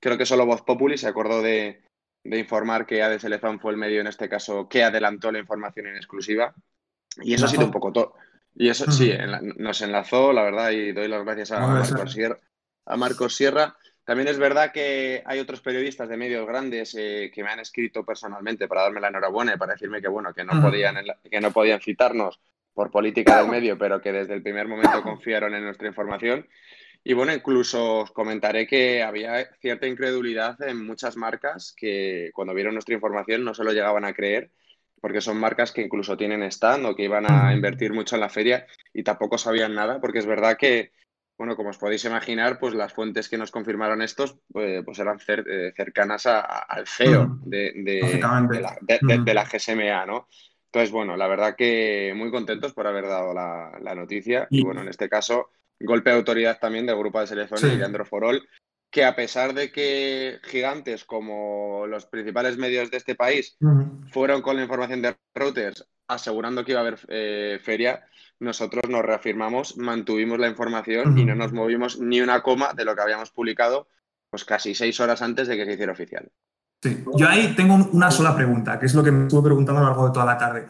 Creo 0.00 0.16
que 0.16 0.24
solo 0.24 0.46
Voz 0.46 0.62
Populi 0.62 0.96
se 0.96 1.08
acordó 1.08 1.42
de, 1.42 1.82
informar 2.24 2.86
que 2.86 3.02
ADS 3.02 3.24
Elefant 3.24 3.60
fue 3.60 3.72
el 3.72 3.76
medio, 3.76 4.00
en 4.00 4.06
este 4.06 4.26
caso, 4.26 4.66
que 4.70 4.84
adelantó 4.84 5.30
la 5.30 5.38
información 5.38 5.86
en 5.86 5.96
exclusiva. 5.96 6.54
Y 7.20 7.34
eso 7.34 7.44
ha 7.44 7.48
sido 7.48 7.66
un 7.66 7.72
poco 7.72 7.92
todo. 7.92 8.14
Y 8.54 8.70
eso 8.70 8.90
sí, 8.90 9.12
nos 9.58 9.82
enlazó, 9.82 10.32
la 10.32 10.42
verdad, 10.44 10.70
y 10.70 10.92
doy 10.92 11.08
las 11.08 11.24
gracias 11.24 11.52
a, 11.52 11.60
Marcos, 11.60 12.12
Sierra, 12.12 12.38
a 12.86 12.96
Marcos 12.96 13.36
Sierra. 13.36 13.76
También 14.04 14.28
es 14.28 14.38
verdad 14.38 14.72
que 14.72 15.22
hay 15.24 15.38
otros 15.38 15.60
periodistas 15.60 16.08
de 16.08 16.16
medios 16.16 16.46
grandes 16.46 16.94
eh, 16.98 17.30
que 17.32 17.44
me 17.44 17.50
han 17.50 17.60
escrito 17.60 18.04
personalmente 18.04 18.66
para 18.66 18.82
darme 18.82 19.00
la 19.00 19.08
enhorabuena 19.08 19.54
y 19.54 19.58
para 19.58 19.74
decirme 19.74 20.00
que 20.00 20.08
bueno, 20.08 20.34
que 20.34 20.44
no 20.44 20.60
podían, 20.60 20.96
que 21.30 21.40
no 21.40 21.52
podían 21.52 21.80
citarnos 21.80 22.40
por 22.74 22.90
política 22.90 23.38
del 23.38 23.50
medio, 23.50 23.78
pero 23.78 24.00
que 24.00 24.12
desde 24.12 24.34
el 24.34 24.42
primer 24.42 24.66
momento 24.66 25.02
confiaron 25.02 25.54
en 25.54 25.64
nuestra 25.64 25.86
información. 25.86 26.48
Y 27.04 27.14
bueno, 27.14 27.32
incluso 27.32 28.00
os 28.00 28.10
comentaré 28.12 28.66
que 28.66 29.02
había 29.02 29.44
cierta 29.60 29.86
incredulidad 29.86 30.60
en 30.62 30.84
muchas 30.84 31.16
marcas 31.16 31.74
que 31.76 32.30
cuando 32.32 32.54
vieron 32.54 32.74
nuestra 32.74 32.94
información 32.94 33.44
no 33.44 33.54
se 33.54 33.64
lo 33.64 33.72
llegaban 33.72 34.04
a 34.04 34.12
creer, 34.12 34.50
porque 35.00 35.20
son 35.20 35.36
marcas 35.36 35.72
que 35.72 35.82
incluso 35.82 36.16
tienen 36.16 36.44
stand 36.44 36.86
o 36.86 36.94
que 36.94 37.04
iban 37.04 37.26
a 37.28 37.52
invertir 37.52 37.92
mucho 37.92 38.14
en 38.14 38.20
la 38.20 38.28
feria 38.28 38.66
y 38.94 39.02
tampoco 39.02 39.36
sabían 39.36 39.74
nada, 39.74 40.00
porque 40.00 40.20
es 40.20 40.26
verdad 40.26 40.56
que 40.56 40.92
bueno, 41.42 41.56
como 41.56 41.70
os 41.70 41.76
podéis 41.76 42.04
imaginar, 42.04 42.60
pues 42.60 42.72
las 42.72 42.92
fuentes 42.92 43.28
que 43.28 43.36
nos 43.36 43.50
confirmaron 43.50 44.00
estos 44.00 44.38
pues, 44.52 44.84
pues 44.84 44.96
eran 45.00 45.18
eh, 45.26 45.72
cercanas 45.74 46.26
al 46.26 46.86
CEO 46.86 47.26
mm. 47.26 47.42
de, 47.46 47.72
de, 47.74 49.34
la, 49.34 49.44
GSMA, 49.44 50.06
¿no? 50.06 50.28
Entonces, 50.66 50.92
bueno, 50.92 51.16
la 51.16 51.26
verdad 51.26 51.56
que 51.56 52.12
muy 52.14 52.30
contentos 52.30 52.72
por 52.72 52.86
haber 52.86 53.08
dado 53.08 53.34
la, 53.34 53.94
noticia. 53.96 54.46
Y, 54.50 54.62
bueno, 54.62 54.82
en 54.82 54.88
este 54.88 55.08
caso, 55.08 55.50
golpe 55.80 56.10
de 56.10 56.16
autoridad 56.16 56.60
también 56.60 56.86
del 56.86 56.96
grupo 56.96 57.18
de 57.18 57.26
selección 57.26 57.72
y 57.72 57.76
de 57.76 57.86
Androforol, 57.86 58.48
que 58.92 59.06
a 59.06 59.16
pesar 59.16 59.54
de 59.54 59.72
que 59.72 60.38
gigantes 60.44 61.04
como 61.04 61.86
los 61.88 62.04
principales 62.04 62.58
medios 62.58 62.90
de 62.90 62.98
este 62.98 63.14
país 63.14 63.56
fueron 64.12 64.42
con 64.42 64.56
la 64.56 64.62
información 64.62 65.00
de 65.00 65.16
Reuters 65.34 65.88
asegurando 66.06 66.62
que 66.62 66.72
iba 66.72 66.80
a 66.80 66.82
haber 66.82 67.00
eh, 67.08 67.58
feria, 67.62 68.04
nosotros 68.38 68.90
nos 68.90 69.02
reafirmamos, 69.02 69.78
mantuvimos 69.78 70.38
la 70.38 70.48
información 70.48 71.16
y 71.16 71.24
no 71.24 71.34
nos 71.34 71.54
movimos 71.54 72.00
ni 72.00 72.20
una 72.20 72.42
coma 72.42 72.74
de 72.74 72.84
lo 72.84 72.94
que 72.94 73.00
habíamos 73.00 73.30
publicado 73.30 73.88
pues 74.30 74.44
casi 74.44 74.74
seis 74.74 75.00
horas 75.00 75.22
antes 75.22 75.48
de 75.48 75.56
que 75.56 75.64
se 75.64 75.72
hiciera 75.72 75.92
oficial. 75.92 76.30
Sí, 76.82 77.02
yo 77.16 77.28
ahí 77.28 77.54
tengo 77.56 77.76
una 77.92 78.10
sola 78.10 78.36
pregunta, 78.36 78.78
que 78.78 78.86
es 78.86 78.94
lo 78.94 79.02
que 79.02 79.12
me 79.12 79.26
estuve 79.26 79.44
preguntando 79.44 79.80
a 79.80 79.84
lo 79.84 79.88
largo 79.88 80.06
de 80.06 80.12
toda 80.12 80.26
la 80.26 80.36
tarde. 80.36 80.68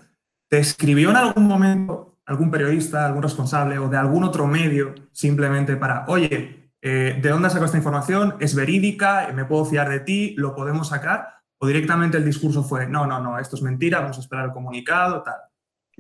¿Te 0.49 0.59
escribió 0.59 1.11
en 1.11 1.17
algún 1.17 1.47
momento 1.49 2.19
algún 2.27 2.51
periodista, 2.51 3.07
algún 3.07 3.23
responsable 3.23 3.79
o 3.79 3.89
de 3.89 3.97
algún 3.97 4.23
otro 4.23 4.47
medio 4.47 4.95
simplemente 5.11 5.77
para, 5.77 6.05
oye, 6.07 6.62
eh, 6.85 7.17
¿de 7.23 7.29
dónde 7.29 7.49
sacado 7.49 7.67
esta 7.67 7.79
información? 7.79 8.35
¿Es 8.41 8.57
verídica? 8.57 9.31
¿Me 9.33 9.45
puedo 9.45 9.65
fiar 9.65 9.89
de 9.89 10.01
ti? 10.01 10.35
¿Lo 10.37 10.55
podemos 10.55 10.89
sacar? 10.89 11.29
¿O 11.59 11.69
directamente 11.69 12.17
el 12.19 12.25
discurso 12.25 12.65
fue, 12.65 12.89
no, 12.89 13.07
no, 13.07 13.21
no, 13.21 13.39
esto 13.39 13.55
es 13.55 13.63
mentira, 13.63 14.01
vamos 14.01 14.19
a 14.19 14.21
esperar 14.21 14.47
el 14.47 14.53
comunicado, 14.53 15.23
tal? 15.23 15.37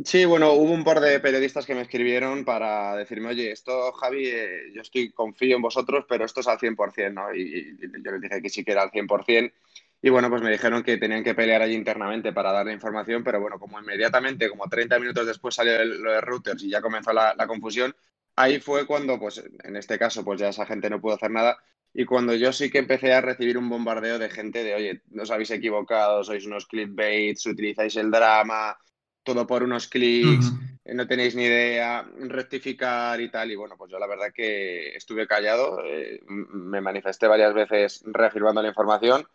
Sí, 0.05 0.25
bueno, 0.25 0.55
hubo 0.55 0.73
un 0.73 0.83
par 0.83 0.99
de 0.99 1.21
periodistas 1.21 1.67
que 1.67 1.77
me 1.77 1.83
escribieron 1.83 2.45
para 2.45 2.97
decirme, 2.97 3.29
oye, 3.29 3.53
esto, 3.53 3.93
Javi, 3.93 4.27
eh, 4.27 4.73
yo 4.75 4.81
estoy, 4.83 5.12
confío 5.12 5.55
en 5.55 5.62
vosotros, 5.62 6.05
pero 6.09 6.25
esto 6.25 6.41
es 6.41 6.49
al 6.49 6.59
100%, 6.59 7.12
¿no? 7.12 7.33
Y, 7.33 7.79
yo 7.79 8.11
les 8.11 8.21
dije 8.21 8.43
que 8.43 8.49
sí 8.49 8.65
que 8.65 8.73
era 8.73 8.83
al 8.83 8.91
100%. 8.91 9.53
Y 10.01 10.11
bueno, 10.11 10.29
pues 10.31 10.43
me 10.43 10.51
dijeron 10.51 10.83
que 10.83 10.97
tenían 10.97 11.23
que 11.23 11.35
pelear 11.37 11.62
allí 11.62 11.75
internamente 11.75 12.33
para 12.33 12.51
dar 12.51 12.67
la 12.67 12.73
información, 12.73 13.23
pero 13.23 13.41
bueno, 13.41 13.61
como 13.61 13.79
inmediatamente, 13.79 14.49
como 14.49 14.69
30 14.69 14.99
minutos 14.99 15.27
después 15.27 15.55
salió 15.55 15.85
lo 15.85 16.11
de 16.11 16.21
routers 16.21 16.61
y 16.65 16.71
ya 16.71 16.81
comenzó 16.81 17.12
la 17.12 17.47
confusión, 17.47 17.95
ahí 18.37 18.61
fue 18.61 18.87
cuando, 18.87 19.19
pues 19.19 19.43
en 19.65 19.77
este 19.77 19.99
caso, 19.99 20.25
pues 20.25 20.41
ya 20.41 20.49
esa 20.49 20.67
gente 20.67 20.91
no 20.91 21.01
pudo 21.01 21.15
hacer 21.15 21.31
nada. 21.31 21.59
Y 21.95 22.05
cuando 22.05 22.35
yo 22.35 22.53
sí 22.53 22.71
que 22.71 22.79
empecé 22.79 23.12
a 23.12 23.21
recibir 23.21 23.59
un 23.59 23.69
bombardeo 23.69 24.19
de 24.19 24.31
gente 24.31 24.65
de, 24.65 24.75
oye, 24.75 25.03
no 25.11 25.25
os 25.25 25.31
habéis 25.31 25.51
equivocado, 25.51 26.25
sois 26.25 26.47
unos 26.47 26.67
clickbaits, 26.67 27.45
utilizáis 27.47 27.97
el 27.97 28.11
drama, 28.11 28.77
todo 29.23 29.47
por 29.47 29.62
unos 29.62 29.89
clics, 29.89 30.53
eh, 30.85 30.95
no 30.95 31.07
tenéis 31.07 31.35
ni 31.37 31.45
idea, 31.45 32.09
rectificar 32.17 33.21
y 33.21 33.31
tal. 33.31 33.51
Y 33.51 33.57
bueno, 33.57 33.77
pues 33.77 33.91
yo 33.91 33.99
la 33.99 34.07
verdad 34.07 34.33
que 34.35 34.97
estuve 34.97 35.27
callado, 35.27 35.85
eh, 35.85 36.21
me 36.27 36.81
manifesté 36.81 37.27
varias 37.27 37.53
veces 37.53 38.03
reafirmando 38.07 38.62
la 38.62 38.69
información. 38.69 39.27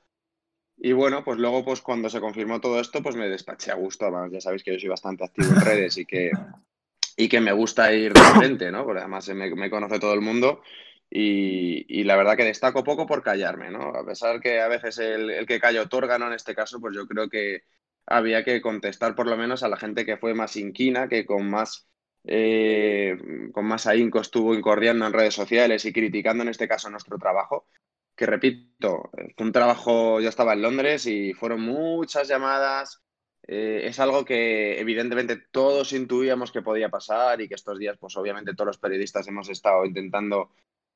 Y 0.79 0.93
bueno, 0.93 1.23
pues 1.23 1.39
luego, 1.39 1.63
pues 1.63 1.81
cuando 1.81 2.09
se 2.09 2.19
confirmó 2.19 2.59
todo 2.59 2.79
esto, 2.79 3.01
pues 3.01 3.15
me 3.15 3.29
despaché 3.29 3.71
a 3.71 3.75
gusto. 3.75 4.09
ya 4.31 4.41
sabéis 4.41 4.63
que 4.63 4.73
yo 4.73 4.79
soy 4.79 4.89
bastante 4.89 5.25
activo 5.25 5.49
en 5.49 5.61
redes 5.61 5.97
y 5.97 6.05
que, 6.05 6.31
y 7.17 7.27
que 7.27 7.41
me 7.41 7.51
gusta 7.51 7.91
ir 7.93 8.13
de 8.13 8.21
frente, 8.21 8.71
¿no? 8.71 8.85
Porque 8.85 8.99
además 9.01 9.27
me, 9.29 9.69
conoce 9.69 9.99
todo 9.99 10.13
el 10.13 10.21
mundo. 10.21 10.61
Y, 11.09 12.03
la 12.03 12.15
verdad 12.15 12.37
que 12.37 12.45
destaco 12.45 12.83
poco 12.83 13.07
por 13.07 13.23
callarme, 13.23 13.71
¿no? 13.71 13.89
A 13.89 14.05
pesar 14.05 14.39
que 14.39 14.61
a 14.61 14.67
veces 14.67 14.99
el, 14.99 15.45
que 15.47 15.59
calla 15.59 15.81
otorga, 15.81 16.19
¿no? 16.19 16.27
En 16.27 16.33
este 16.33 16.53
caso, 16.55 16.79
pues 16.79 16.95
yo 16.95 17.07
creo 17.07 17.27
que, 17.27 17.63
había 18.07 18.43
que 18.43 18.61
contestar 18.61 19.15
por 19.15 19.27
lo 19.27 19.35
menos 19.35 19.63
a 19.63 19.67
la 19.67 19.77
gente 19.77 20.05
que 20.05 20.17
fue 20.17 20.33
más 20.33 20.55
inquina, 20.55 21.09
que 21.09 21.25
con 21.25 21.49
más, 21.49 21.87
eh, 22.23 23.17
con 23.51 23.65
más 23.65 23.85
ahínco 23.87 24.21
estuvo 24.21 24.55
incordiando 24.55 25.05
en 25.05 25.13
redes 25.13 25.33
sociales 25.33 25.85
y 25.85 25.93
criticando 25.93 26.43
en 26.43 26.49
este 26.49 26.67
caso 26.67 26.89
nuestro 26.89 27.17
trabajo. 27.17 27.67
Que 28.15 28.25
repito, 28.25 29.11
fue 29.35 29.45
un 29.45 29.51
trabajo, 29.51 30.21
yo 30.21 30.29
estaba 30.29 30.53
en 30.53 30.61
Londres 30.61 31.05
y 31.05 31.33
fueron 31.33 31.61
muchas 31.61 32.27
llamadas. 32.27 33.01
Eh, 33.47 33.83
es 33.85 33.99
algo 33.99 34.25
que 34.25 34.79
evidentemente 34.79 35.37
todos 35.51 35.93
intuíamos 35.93 36.51
que 36.51 36.61
podía 36.61 36.89
pasar 36.89 37.39
y 37.39 37.47
que 37.47 37.55
estos 37.55 37.79
días, 37.79 37.97
pues 37.97 38.17
obviamente 38.17 38.53
todos 38.53 38.67
los 38.67 38.77
periodistas 38.77 39.27
hemos 39.27 39.49
estado 39.49 39.85
intentando 39.85 40.51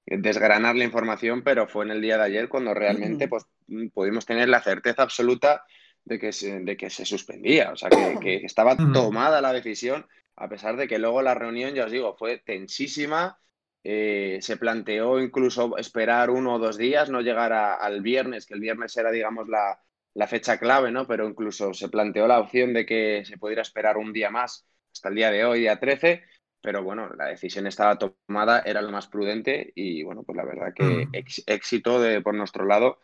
desgranar 0.06 0.76
la 0.76 0.84
información, 0.84 1.44
pero 1.44 1.68
fue 1.68 1.86
en 1.86 1.92
el 1.92 2.02
día 2.02 2.18
de 2.18 2.24
ayer 2.24 2.50
cuando 2.50 2.74
realmente 2.74 3.28
pues, 3.28 3.46
pudimos 3.94 4.26
tener 4.26 4.50
la 4.50 4.62
certeza 4.62 5.04
absoluta 5.04 5.64
de 6.04 6.20
que 6.20 6.34
se, 6.34 6.60
de 6.60 6.76
que 6.76 6.90
se 6.90 7.06
suspendía, 7.06 7.72
o 7.72 7.76
sea, 7.76 7.90
que, 8.20 8.38
estaba 8.38 8.76
tomada 8.76 9.40
la 9.40 9.54
decisión, 9.54 10.06
a 10.36 10.50
pesar 10.50 10.76
de 10.76 10.88
que 10.88 11.00
luego 11.00 11.22
la 11.22 11.36
reunión, 11.36 11.74
ya 11.74 11.86
os 11.86 11.92
digo, 11.92 12.16
fue 12.18 12.40
tensísima. 12.40 13.38
Eh, 13.84 14.38
se 14.42 14.58
planteó 14.58 15.20
incluso 15.20 15.76
esperar 15.78 16.30
uno 16.30 16.56
o 16.56 16.60
dos 16.60 16.78
días, 16.78 17.10
no 17.10 17.22
llegar 17.22 17.52
al 17.54 18.02
viernes, 18.02 18.46
que 18.46 18.54
el 18.54 18.60
viernes 18.60 18.96
era, 18.98 19.12
digamos, 19.12 19.48
la, 19.48 19.80
la 20.14 20.28
fecha 20.28 20.58
clave, 20.58 20.92
¿no? 20.92 21.08
Pero 21.08 21.28
incluso 21.28 21.74
se 21.74 21.90
planteó 21.90 22.28
la 22.28 22.40
opción 22.40 22.74
de 22.74 22.86
que 22.86 23.24
se 23.26 23.38
pudiera 23.38 23.62
esperar 23.62 23.98
un 23.98 24.14
día 24.14 24.30
más, 24.30 24.66
hasta 24.92 25.10
el 25.10 25.16
día 25.16 25.32
de 25.32 25.46
hoy, 25.46 25.62
día 25.62 25.80
13, 25.80 26.24
pero 26.62 26.84
bueno, 26.84 27.10
la 27.18 27.28
decisión 27.28 27.66
estaba 27.68 27.98
tomada, 27.98 28.60
era 28.66 28.82
lo 28.82 28.92
más 28.92 29.08
prudente 29.08 29.72
y 29.76 30.04
bueno, 30.04 30.24
pues 30.24 30.36
la 30.36 30.46
verdad 30.46 30.74
que 30.76 31.08
éxito 31.48 32.02
de, 32.02 32.22
por 32.22 32.36
nuestro 32.36 32.66
lado 32.66 33.00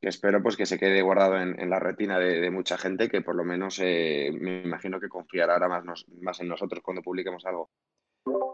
que 0.00 0.08
espero 0.08 0.42
pues 0.42 0.56
que 0.56 0.66
se 0.66 0.78
quede 0.78 1.02
guardado 1.02 1.38
en, 1.38 1.68
la 1.68 1.78
retina 1.78 2.18
de, 2.18 2.50
mucha 2.50 2.78
gente 2.78 3.08
que 3.08 3.20
por 3.20 3.36
lo 3.36 3.44
menos 3.44 3.78
eh, 3.82 4.30
me 4.32 4.62
imagino 4.62 4.98
que 4.98 5.10
confiará 5.10 5.54
ahora 5.54 5.68
más, 5.68 6.06
más 6.20 6.40
en 6.40 6.48
nosotros 6.48 6.82
cuando 6.82 7.02
publiquemos 7.02 7.44
algo. 7.44 7.70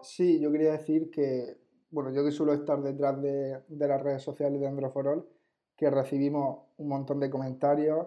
Sí, 0.03 0.41
yo 0.41 0.51
quería 0.51 0.73
decir 0.73 1.09
que, 1.11 1.57
bueno, 1.91 2.13
yo 2.13 2.25
que 2.25 2.33
suelo 2.33 2.53
estar 2.53 2.83
detrás 2.83 3.23
de, 3.23 3.61
las 3.69 4.03
redes 4.03 4.23
sociales 4.23 4.61
de 4.61 4.67
Androforol, 4.67 5.29
que 5.77 5.91
recibimos 5.91 6.61
un 6.79 6.89
montón 6.89 7.21
de 7.21 7.31
comentarios 7.31 8.07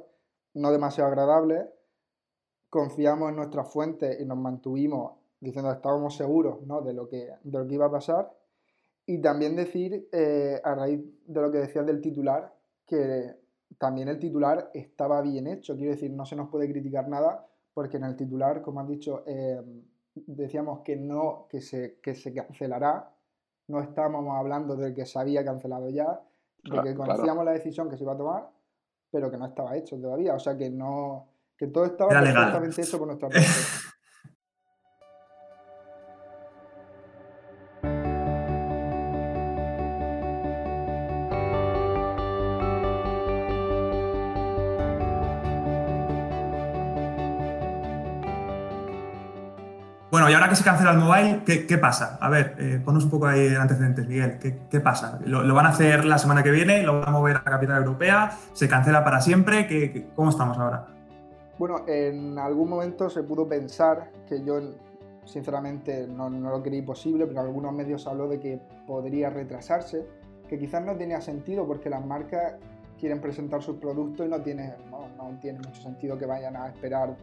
no 0.55 0.71
demasiado 0.71 1.09
agradables, 1.09 1.67
confiamos 2.69 3.29
en 3.29 3.35
nuestras 3.35 3.71
fuentes 3.71 4.19
y 4.19 4.25
nos 4.25 4.37
mantuvimos 4.37 5.13
diciendo 5.39 5.69
que 5.69 5.77
estábamos 5.77 6.15
seguros 6.15 6.61
¿no? 6.65 6.81
de, 6.81 6.93
lo 6.93 7.07
que, 7.07 7.29
de 7.43 7.59
lo 7.59 7.67
que 7.67 7.75
iba 7.75 7.85
a 7.85 7.91
pasar. 7.91 8.31
Y 9.05 9.19
también 9.21 9.55
decir, 9.55 10.07
eh, 10.11 10.61
a 10.63 10.75
raíz 10.75 11.01
de 11.25 11.41
lo 11.41 11.51
que 11.51 11.59
decías 11.59 11.85
del 11.85 12.01
titular, 12.01 12.53
que 12.85 13.35
también 13.77 14.07
el 14.07 14.19
titular 14.19 14.69
estaba 14.73 15.21
bien 15.21 15.47
hecho. 15.47 15.75
Quiero 15.75 15.91
decir, 15.91 16.11
no 16.11 16.25
se 16.25 16.35
nos 16.35 16.49
puede 16.49 16.69
criticar 16.69 17.07
nada 17.07 17.47
porque 17.73 17.97
en 17.97 18.03
el 18.03 18.15
titular, 18.15 18.61
como 18.61 18.81
has 18.81 18.87
dicho, 18.87 19.23
eh, 19.25 19.61
decíamos 20.13 20.81
que 20.81 20.95
no, 20.95 21.47
que 21.49 21.61
se, 21.61 21.99
que 22.01 22.13
se 22.13 22.33
cancelará. 22.33 23.11
No 23.67 23.81
estábamos 23.81 24.35
hablando 24.35 24.75
de 24.75 24.93
que 24.93 25.05
se 25.05 25.17
había 25.17 25.43
cancelado 25.43 25.89
ya, 25.89 26.21
de 26.63 26.81
que 26.81 26.95
conocíamos 26.95 27.45
la 27.45 27.51
decisión 27.51 27.89
que 27.89 27.97
se 27.97 28.03
iba 28.03 28.13
a 28.13 28.17
tomar, 28.17 28.49
pero 29.11 29.29
que 29.31 29.37
no 29.37 29.47
estaba 29.47 29.75
hecho 29.75 29.99
todavía. 29.99 30.35
O 30.35 30.39
sea 30.39 30.57
que 30.57 30.69
no, 30.69 31.29
que 31.57 31.67
todo 31.67 31.85
estaba 31.85 32.09
perfectamente 32.09 32.81
hecho 32.81 32.97
por 32.97 33.07
nuestra 33.07 33.29
parte. 33.29 33.45
Y 50.29 50.33
ahora 50.33 50.47
que 50.47 50.55
se 50.55 50.63
cancela 50.63 50.91
el 50.91 50.99
mobile, 50.99 51.41
¿qué, 51.43 51.77
pasa? 51.77 52.17
A 52.21 52.29
ver, 52.29 52.55
eh, 52.59 52.79
ponos 52.83 53.05
un 53.05 53.09
poco 53.09 53.25
ahí 53.25 53.55
antecedentes, 53.55 54.07
Miguel. 54.07 54.37
¿Qué, 54.37 54.79
pasa? 54.79 55.19
¿Lo, 55.25 55.53
van 55.55 55.65
a 55.65 55.69
hacer 55.69 56.05
la 56.05 56.19
semana 56.19 56.43
que 56.43 56.51
viene? 56.51 56.83
¿Lo 56.83 56.99
van 56.99 57.09
a 57.09 57.11
mover 57.11 57.37
a 57.37 57.43
la 57.43 57.51
capital 57.51 57.77
europea? 57.77 58.37
¿Se 58.53 58.67
cancela 58.67 59.03
para 59.03 59.21
siempre? 59.21 59.65
¿Qué, 59.65 60.07
cómo 60.15 60.29
estamos 60.29 60.57
ahora? 60.57 60.85
Bueno, 61.57 61.83
en 61.87 62.37
algún 62.37 62.69
momento 62.69 63.09
se 63.09 63.23
pudo 63.23 63.47
pensar 63.47 64.11
que 64.27 64.43
yo, 64.43 64.59
sinceramente, 65.25 66.05
no, 66.07 66.29
lo 66.29 66.61
creí 66.61 66.83
posible, 66.83 67.25
pero 67.25 67.41
algunos 67.41 67.73
medios 67.73 68.05
habló 68.05 68.27
de 68.27 68.39
que 68.39 68.61
podría 68.85 69.31
retrasarse, 69.31 70.05
que 70.47 70.59
quizás 70.59 70.85
no 70.85 70.95
tenía 70.95 71.21
sentido 71.21 71.65
porque 71.65 71.89
las 71.89 72.05
marcas 72.05 72.53
quieren 72.99 73.19
presentar 73.19 73.63
sus 73.63 73.77
productos 73.77 74.27
y 74.27 74.29
no 74.29 74.41
tiene, 74.41 74.75
no, 74.91 75.39
tiene 75.41 75.57
mucho 75.57 75.81
sentido 75.81 76.19
que 76.19 76.25
vayan 76.27 76.55
a 76.55 76.67
esperar 76.67 77.15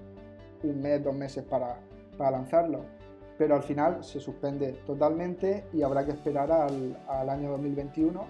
un 0.65 0.83
mes, 0.83 1.05
dos 1.05 1.15
meses 1.15 1.45
para 1.45 1.79
lanzarlo. 2.19 2.96
Pero 3.39 3.55
al 3.57 3.63
final 3.63 4.03
se 4.03 4.19
suspende 4.19 4.73
totalmente 4.87 5.67
y 5.73 5.83
habrá 5.83 6.05
que 6.05 6.13
esperar 6.13 6.51
al, 6.51 6.97
al 7.09 7.29
año 7.29 7.51
2021, 7.51 8.25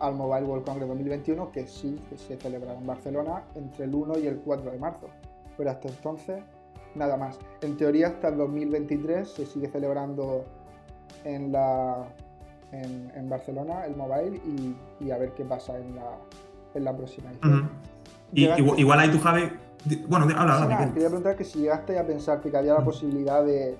al 0.00 0.14
Mobile 0.14 0.46
World 0.46 0.64
Congress 0.64 0.88
2021, 0.88 1.52
que 1.52 1.66
sí 1.66 2.00
que 2.08 2.18
se 2.18 2.36
celebrará 2.36 2.78
en 2.78 2.86
Barcelona 2.86 3.44
entre 3.54 3.84
el 3.84 3.94
1 3.94 4.18
y 4.18 4.26
el 4.26 4.38
4 4.38 4.70
de 4.72 4.78
marzo. 4.78 5.08
Pero 5.56 5.70
hasta 5.70 5.88
entonces, 5.88 6.42
nada 6.94 7.16
más. 7.16 7.38
En 7.62 7.76
teoría, 7.76 8.08
hasta 8.08 8.28
el 8.28 8.38
2023 8.38 9.28
se 9.28 9.46
sigue 9.46 9.68
celebrando 9.68 10.44
en, 11.24 11.52
la, 11.52 12.08
en, 12.72 13.28
Barcelona 13.28 13.86
el 13.86 13.96
Mobile 13.96 14.40
y, 15.00 15.10
a 15.10 15.18
ver 15.18 15.32
qué 15.34 15.44
pasa 15.44 15.78
en 15.78 15.94
la, 15.94 16.18
en 16.74 16.84
la 16.84 16.96
próxima 16.96 17.30
edición. 17.30 17.70
igual, 18.32 18.78
igual, 18.78 18.98
ahí 18.98 19.10
tú, 19.10 19.18
Javi, 19.18 19.48
bueno, 20.08 20.26
habla, 20.36 20.62
habla. 20.62 20.92
quería 20.92 21.08
preguntar 21.08 21.36
que 21.36 21.44
si 21.44 21.60
llegaste 21.60 21.98
a 21.98 22.06
pensar 22.06 22.40
que 22.40 22.54
había 22.56 22.74
la 22.74 22.84
posibilidad 22.84 23.44
de, 23.44 23.76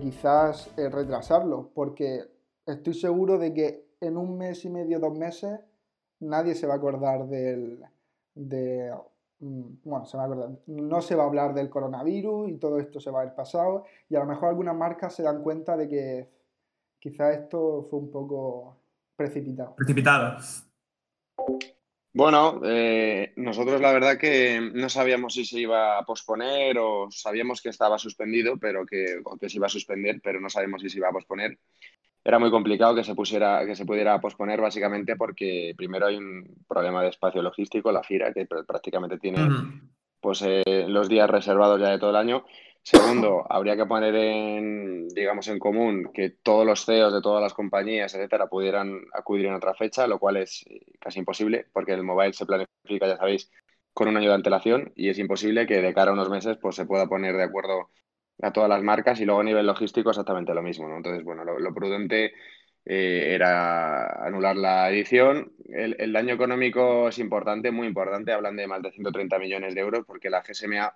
quizás 0.00 0.70
eh, 0.76 0.88
retrasarlo, 0.88 1.70
porque 1.74 2.24
estoy 2.66 2.94
seguro 2.94 3.38
de 3.38 3.52
que 3.52 3.84
en 4.00 4.16
un 4.16 4.36
mes 4.36 4.64
y 4.64 4.70
medio, 4.70 5.00
dos 5.00 5.16
meses, 5.16 5.60
nadie 6.20 6.54
se 6.54 6.66
va 6.66 6.74
a 6.74 6.76
acordar 6.76 7.26
del. 7.26 7.84
De, 8.34 8.92
mm, 9.40 9.62
bueno, 9.84 10.04
se 10.06 10.16
va 10.16 10.24
a 10.24 10.26
acordar. 10.26 10.50
No 10.66 11.00
se 11.00 11.14
va 11.14 11.24
a 11.24 11.26
hablar 11.26 11.54
del 11.54 11.70
coronavirus 11.70 12.50
y 12.50 12.56
todo 12.56 12.78
esto 12.78 13.00
se 13.00 13.10
va 13.10 13.20
a 13.20 13.22
haber 13.22 13.34
pasado. 13.34 13.84
Y 14.08 14.16
a 14.16 14.20
lo 14.20 14.26
mejor 14.26 14.48
algunas 14.48 14.76
marcas 14.76 15.14
se 15.14 15.22
dan 15.22 15.42
cuenta 15.42 15.76
de 15.76 15.88
que 15.88 16.30
quizás 16.98 17.36
esto 17.36 17.86
fue 17.90 17.98
un 17.98 18.10
poco 18.10 18.76
precipitado. 19.16 19.74
Precipitado. 19.76 20.38
Bueno, 22.16 22.60
eh, 22.64 23.32
nosotros 23.34 23.80
la 23.80 23.92
verdad 23.92 24.16
que 24.16 24.70
no 24.72 24.88
sabíamos 24.88 25.34
si 25.34 25.44
se 25.44 25.58
iba 25.58 25.98
a 25.98 26.04
posponer 26.04 26.78
o 26.78 27.08
sabíamos 27.10 27.60
que 27.60 27.70
estaba 27.70 27.98
suspendido, 27.98 28.56
pero 28.56 28.86
que, 28.86 29.20
que 29.40 29.48
se 29.48 29.56
iba 29.56 29.66
a 29.66 29.70
suspender, 29.70 30.20
pero 30.22 30.40
no 30.40 30.48
sabemos 30.48 30.80
si 30.80 30.90
se 30.90 30.98
iba 30.98 31.08
a 31.08 31.12
posponer. 31.12 31.58
Era 32.22 32.38
muy 32.38 32.52
complicado 32.52 32.94
que 32.94 33.02
se 33.02 33.16
pusiera, 33.16 33.66
que 33.66 33.74
se 33.74 33.84
pudiera 33.84 34.20
posponer 34.20 34.60
básicamente 34.60 35.16
porque 35.16 35.74
primero 35.76 36.06
hay 36.06 36.16
un 36.16 36.64
problema 36.68 37.02
de 37.02 37.08
espacio 37.08 37.42
logístico, 37.42 37.90
la 37.90 38.04
FIRA, 38.04 38.32
que 38.32 38.46
prácticamente 38.46 39.18
tiene 39.18 39.48
pues, 40.20 40.40
eh, 40.42 40.86
los 40.86 41.08
días 41.08 41.28
reservados 41.28 41.80
ya 41.80 41.90
de 41.90 41.98
todo 41.98 42.10
el 42.10 42.16
año 42.16 42.44
Segundo, 42.84 43.46
habría 43.48 43.76
que 43.76 43.86
poner 43.86 44.14
en, 44.14 45.08
digamos, 45.08 45.48
en 45.48 45.58
común 45.58 46.10
que 46.12 46.28
todos 46.28 46.66
los 46.66 46.84
CEOs 46.84 47.14
de 47.14 47.22
todas 47.22 47.42
las 47.42 47.54
compañías, 47.54 48.14
etcétera, 48.14 48.46
pudieran 48.46 49.00
acudir 49.14 49.46
en 49.46 49.54
otra 49.54 49.72
fecha, 49.74 50.06
lo 50.06 50.18
cual 50.18 50.36
es 50.36 50.66
eh, 50.68 50.84
casi 51.00 51.18
imposible, 51.20 51.66
porque 51.72 51.92
el 51.94 52.02
mobile 52.02 52.34
se 52.34 52.44
planifica, 52.44 53.06
ya 53.08 53.16
sabéis, 53.16 53.50
con 53.94 54.08
un 54.08 54.18
año 54.18 54.28
de 54.28 54.34
antelación 54.34 54.92
y 54.96 55.08
es 55.08 55.18
imposible 55.18 55.66
que 55.66 55.80
de 55.80 55.94
cara 55.94 56.10
a 56.10 56.14
unos 56.14 56.28
meses 56.28 56.58
pues, 56.60 56.76
se 56.76 56.84
pueda 56.84 57.06
poner 57.08 57.34
de 57.36 57.44
acuerdo 57.44 57.90
a 58.42 58.52
todas 58.52 58.68
las 58.68 58.82
marcas 58.82 59.18
y 59.20 59.24
luego 59.24 59.40
a 59.40 59.44
nivel 59.44 59.66
logístico 59.66 60.10
exactamente 60.10 60.52
lo 60.52 60.62
mismo. 60.62 60.86
¿no? 60.86 60.98
Entonces, 60.98 61.24
bueno, 61.24 61.44
lo, 61.44 61.74
prudente 61.74 62.34
eh, 62.84 63.34
era 63.34 64.26
anular 64.26 64.56
la 64.56 64.90
edición. 64.90 65.54
El, 65.70 65.96
el, 65.98 66.12
daño 66.12 66.34
económico 66.34 67.08
es 67.08 67.18
importante, 67.18 67.70
muy 67.70 67.86
importante. 67.86 68.32
Hablan 68.32 68.56
de 68.56 68.66
más 68.66 68.82
de 68.82 68.92
130 68.92 69.38
millones 69.38 69.74
de 69.74 69.80
euros 69.80 70.04
porque 70.06 70.28
la 70.28 70.42
GSMA 70.42 70.94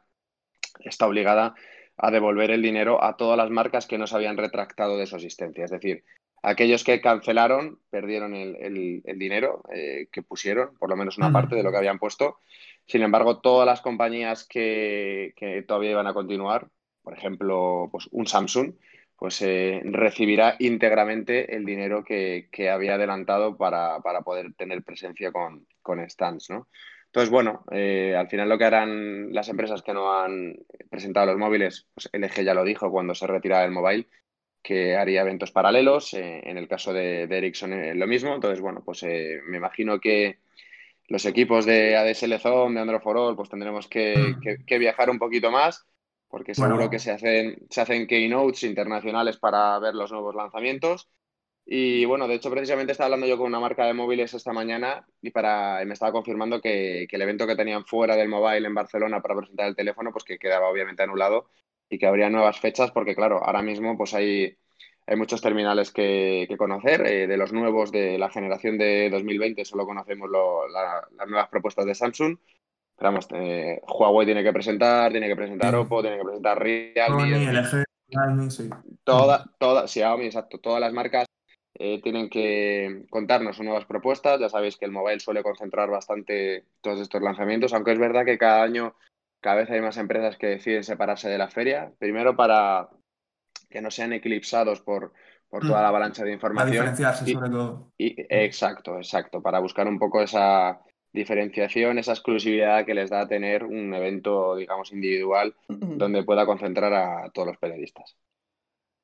está 0.85 1.07
obligada 1.07 1.55
a 1.99 2.11
devolver 2.11 2.51
el 2.51 2.63
dinero 2.63 3.03
a 3.03 3.17
todas 3.17 3.37
las 3.37 3.51
marcas 3.51 3.87
que 3.87 3.99
no 3.99 4.07
se 4.07 4.17
habían 4.17 4.37
retractado 4.37 4.97
de 4.97 5.07
su 5.07 5.17
asistencia. 5.17 5.65
Es 5.65 5.71
decir, 5.71 6.05
aquellos 6.43 6.85
que 6.85 7.01
cancelaron 7.01 7.81
perdieron 7.91 8.35
el, 8.35 9.03
dinero 9.17 9.63
eh, 9.73 10.09
que 10.13 10.23
pusieron, 10.23 10.77
por 10.79 10.89
lo 10.89 10.97
menos 10.97 11.19
una 11.19 11.33
parte 11.33 11.57
de 11.57 11.63
lo 11.63 11.71
que 11.71 11.79
habían 11.79 11.99
puesto. 11.99 12.39
Sin 12.87 13.03
embargo, 13.03 13.41
todas 13.41 13.67
las 13.67 13.81
compañías 13.81 14.47
que, 14.47 15.35
todavía 15.67 15.91
iban 15.91 16.07
a 16.07 16.15
continuar, 16.15 16.69
por 17.03 17.17
ejemplo, 17.17 17.89
pues 17.91 18.09
un 18.13 18.27
Samsung, 18.27 18.75
pues 19.17 19.43
eh, 19.43 19.83
recibirá 19.85 20.55
íntegramente 20.61 21.57
el 21.57 21.65
dinero 21.65 22.05
que, 22.05 22.49
había 22.73 22.95
adelantado 22.95 23.57
para, 23.57 24.01
poder 24.25 24.55
tener 24.55 24.85
presencia 24.85 25.33
con, 25.33 25.67
con 25.83 26.09
stands, 26.09 26.49
¿no? 26.51 26.69
Entonces, 27.09 27.31
bueno, 27.31 27.65
eh, 27.71 28.15
al 28.15 28.29
final 28.29 28.49
lo 28.51 28.59
que 28.59 28.65
harán 28.65 29.33
las 29.33 29.49
empresas 29.49 29.83
que 29.83 29.95
no 29.95 30.13
han 30.13 30.57
presentado 30.91 31.27
los 31.27 31.39
móviles, 31.39 31.89
pues 31.95 32.11
LG 32.13 32.45
ya 32.45 32.53
lo 32.53 32.65
dijo 32.65 32.91
cuando 32.91 33.15
se 33.15 33.27
retira 33.27 33.65
el 33.65 33.71
mobile, 33.71 34.09
que 34.63 34.95
haría 34.95 35.23
eventos 35.23 35.51
paralelos. 35.51 36.13
Eh, 36.13 36.43
en 36.45 36.59
el 36.59 36.69
caso 36.69 36.93
de, 36.93 37.23
Ericsson 37.23 37.73
eh, 37.73 37.95
lo 37.95 38.07
mismo. 38.07 38.35
Entonces, 38.35 38.61
bueno, 38.61 38.83
pues 38.85 39.03
me 39.03 39.57
imagino 39.57 39.99
que 39.99 40.39
los 41.09 41.25
equipos 41.25 41.65
de 41.65 41.97
ADSL 41.97 42.39
Zone, 42.39 42.75
de 42.75 42.81
Android 42.83 43.01
for 43.01 43.17
All, 43.17 43.37
pues 43.37 43.49
tendremos 43.49 43.89
que, 43.89 44.37
mm. 44.37 44.79
viajar 44.79 45.09
un 45.09 45.19
poquito 45.19 45.51
más, 45.51 45.87
porque 46.29 46.55
seguro 46.55 46.91
que 46.91 46.99
se 46.99 47.13
hacen, 47.13 47.67
se 47.71 47.81
hacen 47.81 48.07
keynotes 48.07 48.65
internacionales 48.65 49.39
para 49.39 49.79
ver 49.79 49.95
los 49.95 50.13
nuevos 50.13 50.35
lanzamientos. 50.35 51.09
Y 51.71 52.07
bueno, 52.07 52.27
de 52.27 52.37
hecho, 52.37 52.51
precisamente 52.51 52.93
estaba 52.93 53.09
hablando 53.09 53.27
yo 53.27 53.37
con 53.37 53.47
una 53.47 53.61
marca 53.61 53.85
de 53.85 53.93
móviles 53.93 54.33
esta 54.33 54.55
mañana 54.55 55.07
y, 55.21 55.29
para, 55.29 55.85
me 55.85 55.93
estaba 55.93 56.13
confirmando 56.13 56.63
que, 56.63 57.07
el 57.11 57.23
evento 57.23 57.47
que 57.47 57.57
tenían 57.57 57.85
fuera 57.85 58.17
del 58.17 58.31
mobile 58.31 58.67
en 58.67 58.75
Barcelona 58.75 59.21
para 59.21 59.37
presentar 59.37 59.69
el 59.69 59.77
teléfono, 59.77 60.11
pues 60.11 60.25
que 60.25 60.39
quedaba 60.39 60.71
obviamente 60.71 61.03
anulado 61.03 61.51
y 61.91 61.99
que 61.99 62.07
habría 62.07 62.31
nuevas 62.31 62.59
fechas, 62.59 62.91
porque 62.91 63.15
claro, 63.15 63.45
ahora 63.45 63.61
mismo 63.61 63.99
pues 63.99 64.15
hay, 64.15 64.57
hay 65.07 65.17
muchos 65.17 65.43
terminales 65.43 65.93
que, 65.93 66.49
conocer. 66.57 67.07
Eh, 67.07 67.27
de 67.27 67.37
los 67.37 67.53
nuevos 67.53 67.93
de 67.93 68.17
la 68.17 68.31
generación 68.31 68.79
de 68.79 69.11
2020 69.11 69.63
solo 69.67 69.85
conocemos 69.85 70.31
las 70.31 71.29
nuevas 71.29 71.51
propuestas 71.51 71.85
de 71.85 71.95
Samsung. 71.95 72.39
Pero 72.97 73.11
vamos, 73.11 73.29
eh, 73.35 73.83
Huawei 73.87 74.25
tiene 74.25 74.43
que 74.43 74.55
presentar, 74.55 75.11
tiene 75.11 75.29
que 75.29 75.37
presentar 75.37 75.75
Oppo, 75.75 76.01
tiene 76.01 76.17
que 76.17 76.25
presentar 76.25 76.59
Realme. 76.59 77.65
Sí. 78.49 78.71
Toda, 79.05 79.45
toda, 79.59 79.87
Xiaomi, 79.87 80.25
exacto. 80.25 80.59
Todas 80.61 80.81
las 80.81 80.95
marcas 80.95 81.29
eh, 81.79 82.01
tienen 82.03 82.29
que 82.29 83.07
contarnos 83.09 83.61
nuevas 83.61 83.85
propuestas. 83.85 84.41
Ya 84.41 84.49
sabéis 84.49 84.77
que 84.77 84.85
el 84.85 84.91
mobile 84.91 85.21
suele 85.21 85.43
concentrar 85.43 85.89
bastante 85.91 86.65
todos 86.81 87.01
estos 87.01 87.23
lanzamientos, 87.23 87.73
aunque 87.73 87.93
es 87.93 87.99
verdad 87.99 88.25
que 88.25 88.39
cada 88.39 88.63
año 88.63 88.95
cada 89.41 89.57
vez 89.57 89.71
hay 89.71 89.81
más 89.81 89.97
empresas 89.97 90.37
que 90.37 90.49
deciden 90.49 90.83
separarse 90.83 91.29
de 91.29 91.39
la 91.39 91.49
feria. 91.49 91.93
Primero 91.99 92.37
para 92.37 92.89
que 93.71 93.81
no 93.81 93.91
sean 93.91 94.13
eclipsados 94.13 94.81
por, 94.81 95.13
por 95.49 95.63
toda 95.63 95.83
la 95.83 95.89
mm. 95.89 95.91
avalancha 95.91 96.25
de 96.25 96.33
información. 96.33 96.69
Para 96.69 96.91
diferenciarse 96.91 97.33
sobre 97.33 97.51
todo. 97.51 97.93
Y, 97.97 98.17
exacto, 98.29 98.97
exacto. 98.97 99.41
Para 99.41 99.61
buscar 99.61 99.87
un 99.87 99.99
poco 99.99 100.21
esa 100.21 100.81
diferenciación, 101.13 101.99
esa 101.99 102.13
exclusividad 102.13 102.85
que 102.85 102.95
les 102.95 103.11
da 103.11 103.29
tener 103.29 103.65
un 103.65 103.95
evento, 103.95 104.57
digamos, 104.57 104.93
individual 104.93 105.55
donde 105.69 106.23
pueda 106.25 106.45
concentrar 106.45 106.93
a 106.93 107.31
todos 107.31 107.49
los 107.49 107.59
periodistas. 107.59 108.17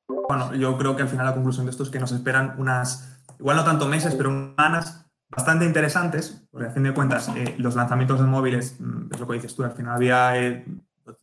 Bueno, 0.07 0.53
yo 0.55 0.77
creo 0.77 0.95
que 0.95 1.03
al 1.03 1.09
final 1.09 1.25
la 1.25 1.33
conclusión 1.33 1.65
de 1.65 1.71
esto 1.71 1.83
es 1.83 1.89
que 1.89 1.99
nos 1.99 2.11
esperan 2.11 2.55
unas, 2.57 3.23
igual 3.39 3.57
no 3.57 3.63
tanto 3.63 3.87
meses, 3.87 4.15
pero 4.15 4.29
unas 4.29 4.55
semanas 4.55 5.05
bastante 5.29 5.65
interesantes, 5.65 6.47
porque 6.51 6.67
a 6.67 6.71
fin 6.71 6.83
de 6.83 6.93
cuentas 6.93 7.29
eh, 7.35 7.55
los 7.57 7.75
lanzamientos 7.75 8.19
de 8.19 8.25
móviles, 8.25 8.79
mm, 8.79 9.13
es 9.13 9.19
lo 9.19 9.27
que 9.27 9.33
dices 9.33 9.55
tú, 9.55 9.63
al 9.63 9.71
final 9.71 9.95
había 9.95 10.37
eh, 10.37 10.65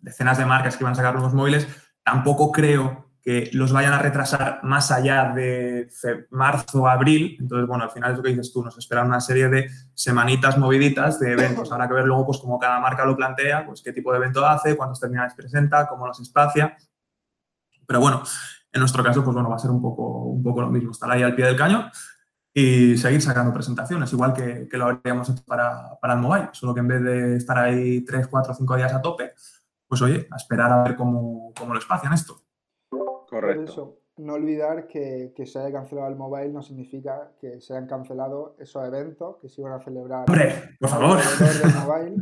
decenas 0.01 0.39
de 0.39 0.47
marcas 0.47 0.77
que 0.77 0.85
iban 0.85 0.93
a 0.93 0.97
sacar 0.97 1.15
nuevos 1.15 1.35
móviles, 1.35 1.69
tampoco 2.03 2.51
creo 2.51 3.13
que 3.23 3.51
los 3.53 3.73
vayan 3.73 3.93
a 3.93 4.01
retrasar 4.01 4.61
más 4.65 4.91
allá 4.91 5.33
de 5.33 5.89
marzo, 6.31 6.89
abril. 6.89 7.37
Entonces, 7.39 7.69
bueno, 7.69 7.85
al 7.85 7.91
final 7.91 8.11
es 8.11 8.17
lo 8.17 8.23
que 8.23 8.31
dices 8.31 8.53
tú, 8.53 8.65
nos 8.65 8.77
esperan 8.77 9.07
una 9.07 9.21
serie 9.21 9.49
de 9.49 9.71
semanitas 9.95 10.59
moviditas 10.59 11.21
de 11.21 11.33
eventos. 11.33 11.71
Habrá 11.71 11.87
que 11.87 11.95
ver 11.95 12.05
luego, 12.05 12.27
pues, 12.27 12.39
cómo 12.39 12.59
cada 12.59 12.81
marca 12.81 13.05
lo 13.05 13.17
plantea, 13.17 13.65
pues, 13.65 13.81
qué 13.81 13.93
tipo 13.93 14.11
de 14.11 14.19
evento 14.19 14.45
hace, 14.45 14.77
cuántos 14.77 14.99
terminales 14.99 15.35
presenta, 15.35 15.87
cómo 15.87 16.09
los 16.09 16.19
espacia. 16.19 16.77
Pero 17.87 18.01
bueno, 18.01 18.25
en 18.73 18.81
nuestro 18.81 19.03
caso, 19.03 19.23
pues 19.23 19.35
bueno, 19.35 19.51
va 19.51 19.57
a 19.57 19.59
ser 19.59 19.71
un 19.71 19.83
poco, 19.83 20.25
un 20.25 20.43
poco 20.43 20.63
lo 20.63 20.71
mismo, 20.71 20.93
estar 20.93 21.11
ahí 21.11 21.23
al 21.23 21.35
pie 21.35 21.47
del 21.47 21.57
cañón 21.57 21.91
y 22.55 22.97
seguir 22.97 23.23
sacando 23.23 23.53
presentaciones, 23.53 24.13
igual 24.13 24.33
que, 24.33 24.69
lo 24.77 24.87
habríamos 24.87 25.29
hecho 25.31 25.43
para, 25.47 25.99
el 26.03 26.19
mobile, 26.19 26.49
solo 26.53 26.75
que 26.75 26.81
en 26.81 26.89
vez 26.89 27.03
de 27.03 27.37
estar 27.37 27.59
ahí 27.59 28.05
3, 28.05 28.29
4, 28.29 28.55
5 28.55 28.77
días 28.77 28.93
a 28.93 29.03
tope, 29.03 29.33
pues 29.87 30.03
oye, 30.03 30.27
a 30.31 30.37
esperar 30.37 30.73
a 30.73 30.83
ver 30.83 30.97
cómo, 30.97 31.53
lo 31.67 31.79
espacian 31.79 32.13
esto. 32.13 32.43
Correcto. 33.29 33.99
no 34.19 34.35
olvidar 34.35 34.87
que, 34.87 35.33
que, 35.35 35.47
se 35.47 35.59
haya 35.59 35.73
cancelado 35.73 36.09
el 36.09 36.17
mobile 36.17 36.51
no 36.51 36.61
significa 36.61 37.33
que 37.41 37.63
se 37.63 37.73
hayan 37.73 37.89
cancelado 37.89 38.57
esos 38.59 38.87
eventos 38.87 39.37
que 39.41 39.49
se 39.49 39.63
iban 39.63 39.73
a 39.73 39.81
celebrar. 39.81 40.27
¡Hombre, 40.29 40.77
por 40.79 40.91
favor! 40.91 41.19
mobile, 41.87 42.17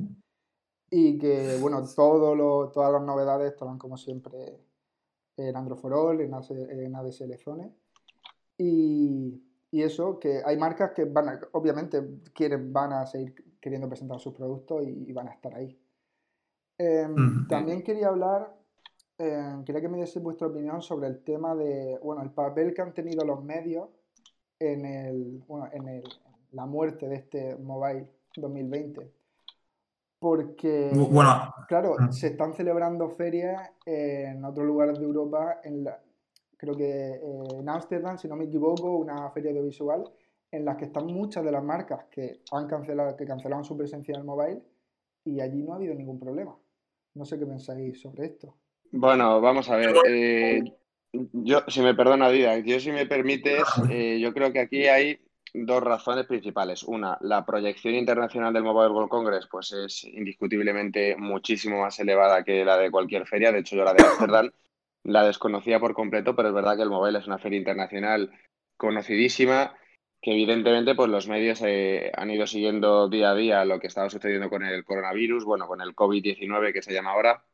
y 0.91 1.19
que, 1.19 1.59
bueno, 1.61 1.85
todo 1.95 2.35
lo, 2.35 2.71
todas 2.71 2.93
las 2.93 3.03
novedades 3.03 3.53
estarán 3.53 3.79
como 3.79 3.97
siempre 3.97 4.61
en 5.49 5.57
Androforol, 5.57 6.21
en, 6.21 6.33
en 6.33 6.97
ADSL 6.97 7.35
Zone. 7.39 7.73
Y, 8.59 9.43
y, 9.71 9.83
eso, 9.83 10.19
que 10.19 10.43
hay 10.45 10.57
marcas 10.57 10.93
que 10.93 11.05
van 11.05 11.29
a, 11.29 11.41
obviamente 11.53 12.03
quieren, 12.35 12.73
van 12.73 12.93
a 12.93 13.07
seguir 13.07 13.35
queriendo 13.61 13.89
presentar 13.89 14.19
sus 14.21 14.35
productos 14.35 14.83
y, 14.87 15.13
van 15.13 15.29
a 15.29 15.33
estar 15.33 15.55
ahí. 15.55 15.79
Em, 16.79 17.47
también 17.47 17.83
quería 17.83 18.09
hablar, 18.09 18.55
em, 19.19 19.65
quería 19.65 19.81
que 19.81 19.89
me 19.89 19.99
diese 19.99 20.19
vuestra 20.19 20.47
opinión 20.47 20.83
sobre 20.83 21.09
el 21.09 21.23
tema 21.23 21.55
de, 21.55 21.99
bueno, 22.03 22.23
el 22.23 22.31
papel 22.31 22.73
que 22.75 22.83
han 22.83 22.95
tenido 22.95 23.25
los 23.25 23.43
medios 23.45 23.89
en, 24.59 24.85
el, 24.85 25.43
bueno, 25.47 25.69
en 25.73 25.89
el, 25.89 26.05
la 26.53 26.67
muerte 26.67 27.09
de 27.09 27.17
este 27.17 27.57
Mobile 27.57 28.09
2020. 28.37 29.20
Porque, 30.21 30.91
bueno, 30.93 31.55
claro, 31.67 31.97
se 32.13 32.29
están 32.29 32.53
celebrando 32.53 33.09
ferias 33.09 33.73
en 33.87 34.45
otros 34.45 34.67
lugares 34.67 34.99
de 34.99 35.05
Europa, 35.07 35.61
en 35.65 35.83
la, 35.83 35.99
creo 36.59 36.77
que 36.77 36.85
eh, 36.85 37.43
en 37.59 37.67
Ámsterdam, 37.67 38.19
si 38.19 38.29
no 38.29 38.37
me 38.37 38.45
equivoco, 38.45 38.99
una 38.99 39.31
feria 39.31 39.51
audiovisual, 39.51 40.05
en 40.53 40.65
las 40.67 40.77
que 40.77 40.85
están 40.85 41.07
muchas 41.07 41.43
de 41.43 41.53
las 41.53 41.65
marcas 41.65 42.05
que 42.11 42.41
han 42.53 42.67
cancelado, 42.67 43.17
que 43.17 43.25
cancelaron 43.25 43.65
su 43.65 43.79
presencia 43.79 44.13
en 44.13 44.21
el 44.21 44.27
mobile 44.27 44.61
y 45.25 45.41
allí 45.41 45.63
no 45.63 45.73
ha 45.73 45.77
habido 45.77 45.95
ningún 45.95 46.21
problema. 46.21 46.55
No 47.15 47.25
sé 47.25 47.39
qué 47.39 47.47
pensáis 47.47 47.99
sobre 47.99 48.27
esto. 48.27 48.57
Bueno, 48.93 49.41
vamos 49.41 49.71
a 49.71 49.77
ver. 49.77 49.95
Eh, 50.07 50.63
yo, 51.13 51.61
si 51.69 51.81
me 51.81 51.95
perdona, 51.95 52.29
Dida, 52.29 52.59
yo 52.59 52.79
si 52.79 52.93
me 52.93 53.07
permites, 53.07 53.63
eh, 53.91 54.21
yo 54.21 54.35
creo 54.35 54.53
que 54.53 54.61
aquí 54.61 54.85
hay 54.87 55.19
dos 55.55 55.83
razones 55.83 56.27
principales. 56.27 56.83
Una, 56.83 57.19
la 57.21 57.45
proyección 57.45 57.95
internacional 57.95 58.53
del 58.53 58.65
Mobile 58.65 58.93
World 58.93 59.09
Congress 59.09 59.47
pues 59.51 59.73
es 59.73 60.05
indiscutiblemente 60.05 61.17
muchísimo 61.17 61.83
más 61.83 61.99
elevada 61.99 62.45
que 62.45 62.65
la 62.65 62.77
de 62.77 62.91
cualquier 62.91 63.27
feria. 63.27 63.53
De 63.53 63.61
hecho, 63.61 63.77
yo 63.77 63.85
la 63.85 63.95
de 63.95 64.05
Amsterdam 64.05 64.51
la 65.05 65.25
desconocía 65.25 65.81
por 65.81 65.95
completo, 65.95 66.37
pero 66.37 66.49
es 66.49 66.55
verdad 66.55 66.77
que 66.77 66.83
el 66.83 66.91
Mobile 66.91 67.19
es 67.19 67.27
una 67.27 67.39
feria 67.39 67.59
internacional 67.59 68.31
conocidísima, 68.77 69.77
que 70.21 70.33
evidentemente 70.33 70.95
pues 70.95 71.11
los 71.11 71.29
medios 71.29 71.63
eh, 71.63 72.13
han 72.15 72.31
ido 72.31 72.47
siguiendo 72.47 73.09
día 73.09 73.31
a 73.31 73.35
día 73.35 73.65
lo 73.65 73.81
que 73.81 73.87
estaba 73.87 74.11
sucediendo 74.11 74.51
con 74.51 74.65
el 74.65 74.85
coronavirus, 74.85 75.45
bueno, 75.45 75.67
con 75.67 75.81
el 75.81 75.95
COVID-19 75.95 76.73
que 76.73 76.83
se 76.83 76.93
llama 76.93 77.13
ahora, 77.13 77.45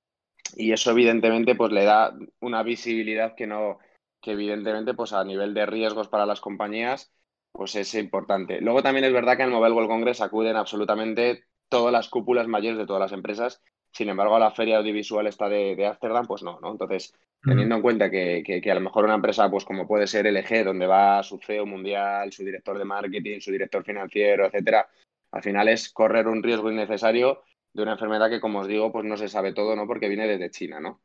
y 0.57 0.73
eso 0.73 0.91
evidentemente 0.91 1.55
pues 1.55 1.73
le 1.73 1.85
da 1.85 2.15
una 2.41 2.63
visibilidad 2.63 3.35
que 3.35 3.47
no 3.47 3.79
que 4.21 4.33
evidentemente 4.33 4.95
pues 4.95 5.13
a 5.13 5.25
nivel 5.25 5.55
de 5.55 5.67
riesgos 5.67 6.09
para 6.09 6.27
las 6.27 6.41
compañías 6.41 7.13
pues 7.57 7.75
es 7.75 7.95
importante. 7.95 8.61
Luego 8.61 8.83
también 8.83 9.05
es 9.05 9.13
verdad 9.13 9.37
que 9.37 9.43
en 9.43 9.49
el 9.49 9.55
Mobile 9.55 9.75
World 9.75 9.89
Congress 9.89 10.21
acuden 10.21 10.57
absolutamente 10.57 11.45
todas 11.69 11.93
las 11.93 12.09
cúpulas 12.09 12.47
mayores 12.47 12.79
de 12.79 12.87
todas 12.87 13.01
las 13.01 13.13
empresas. 13.13 13.63
Sin 13.93 14.11
embargo, 14.11 14.37
a 14.37 14.41
la 14.41 14.51
feria 14.51 14.77
audiovisual 14.77 15.27
esta 15.27 15.49
de, 15.49 15.75
de 15.75 15.87
Ámsterdam, 15.87 16.27
pues 16.27 16.43
no, 16.43 16.61
¿no? 16.61 16.73
Entonces, 16.73 17.15
teniendo 17.43 17.77
en 17.77 17.83
cuenta 17.83 18.11
que, 18.11 18.43
que, 18.45 18.71
a 18.71 18.75
lo 18.75 18.81
mejor 18.81 19.05
una 19.05 19.15
empresa, 19.15 19.51
pues 19.51 19.65
como 19.65 19.87
puede 19.87 20.07
ser 20.07 20.27
LG, 20.27 20.65
donde 20.65 20.87
va 20.87 21.23
su 21.23 21.39
CEO 21.39 21.65
mundial, 21.65 22.31
su 22.31 22.45
director 22.45 22.77
de 22.77 22.85
marketing, 22.85 23.41
su 23.41 23.53
director 23.53 23.85
financiero, 23.85 24.47
etcétera, 24.47 24.87
al 25.33 25.43
final 25.43 25.69
es 25.69 25.89
correr 25.91 26.29
un 26.29 26.43
riesgo 26.43 26.71
innecesario 26.71 27.43
de 27.73 27.83
una 27.83 27.93
enfermedad 27.93 28.29
que, 28.29 28.41
como 28.41 28.61
os 28.61 28.69
digo, 28.69 28.93
pues 28.93 29.05
no 29.05 29.17
se 29.17 29.29
sabe 29.29 29.55
todo, 29.55 29.77
¿no? 29.77 29.87
Porque 29.87 30.09
viene 30.09 30.27
desde 30.27 30.51
China, 30.51 30.81
¿no? 30.81 31.01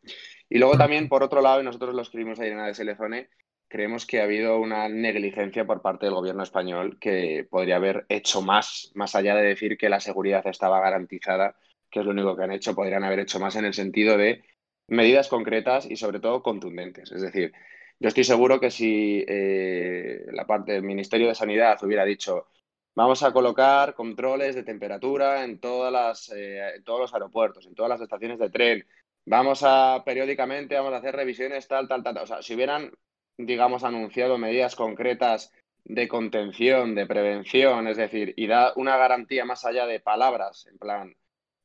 Y 0.50 0.58
luego 0.58 0.78
también, 0.78 1.08
por 1.08 1.24
otro 1.24 1.42
lado, 1.42 1.62
y 1.62 1.66
nosotros 1.66 1.96
lo 1.96 2.02
escribimos 2.02 2.40
ahí 2.40 2.50
en 2.50 2.60
ADSL 2.60 2.96
Zone, 2.98 3.30
creemos 3.72 4.06
que 4.06 4.20
ha 4.20 4.26
habido 4.26 4.60
una 4.60 4.90
negligencia 4.90 5.66
por 5.66 5.82
parte 5.82 6.06
del 6.06 6.16
gobierno 6.16 6.44
español 6.44 6.98
que 7.00 7.48
podría 7.50 7.78
haber 7.78 8.06
hecho 8.10 8.42
más, 8.42 8.92
más 8.96 9.16
allá 9.16 9.34
de 9.36 9.44
decir 9.44 9.78
que 9.78 9.90
la 9.90 10.02
seguridad 10.02 10.46
estaba 10.46 10.82
garantizada, 10.82 11.56
que 11.90 12.00
es 12.02 12.06
lo 12.06 12.12
único 12.12 12.36
que 12.36 12.44
han 12.44 12.52
hecho, 12.52 12.76
podrían 12.76 13.06
haber 13.06 13.20
hecho 13.20 13.40
más 13.40 13.56
en 13.56 13.66
el 13.66 13.74
sentido 13.74 14.18
de 14.18 14.44
medidas 14.88 15.30
concretas 15.30 15.90
y 15.90 15.96
sobre 15.96 16.20
todo 16.20 16.44
contundentes. 16.44 17.12
Es 17.14 17.22
decir, 17.22 17.54
yo 18.00 18.10
estoy 18.10 18.26
seguro 18.26 18.60
que 18.60 18.72
si 18.72 19.24
eh, 19.28 20.26
la 20.32 20.46
parte 20.46 20.74
del 20.74 20.84
Ministerio 20.84 21.28
de 21.30 21.36
Sanidad 21.36 21.82
hubiera 21.84 22.04
dicho 22.04 22.48
vamos 22.94 23.24
a 23.24 23.32
colocar 23.32 23.96
controles 23.96 24.56
de 24.56 24.64
temperatura 24.64 25.44
en, 25.46 25.60
todas 25.60 25.94
las, 25.94 26.30
eh, 26.36 26.76
en 26.76 26.84
todos 26.84 27.00
los 27.00 27.14
aeropuertos, 27.14 27.66
en 27.66 27.76
todas 27.76 27.90
las 27.90 28.02
estaciones 28.02 28.38
de 28.40 28.50
tren, 28.50 28.86
vamos 29.26 29.62
a 29.64 30.04
periódicamente, 30.06 30.76
vamos 30.76 30.94
a 30.94 30.98
hacer 30.98 31.16
revisiones 31.16 31.68
tal, 31.70 31.88
tal, 31.88 32.04
tal. 32.04 32.18
O 32.18 32.28
sea, 32.28 32.42
si 32.42 32.54
hubieran 32.56 32.92
digamos, 33.38 33.84
anunciado 33.84 34.38
medidas 34.38 34.76
concretas 34.76 35.52
de 35.84 36.08
contención, 36.08 36.96
de 36.96 37.06
prevención, 37.06 37.88
es 37.88 37.98
decir, 37.98 38.34
y 38.38 38.48
da 38.48 38.74
una 38.76 38.98
garantía 38.98 39.46
más 39.46 39.66
allá 39.66 39.86
de 39.86 40.00
palabras, 40.00 40.68
en 40.68 40.78
plan, 40.78 41.16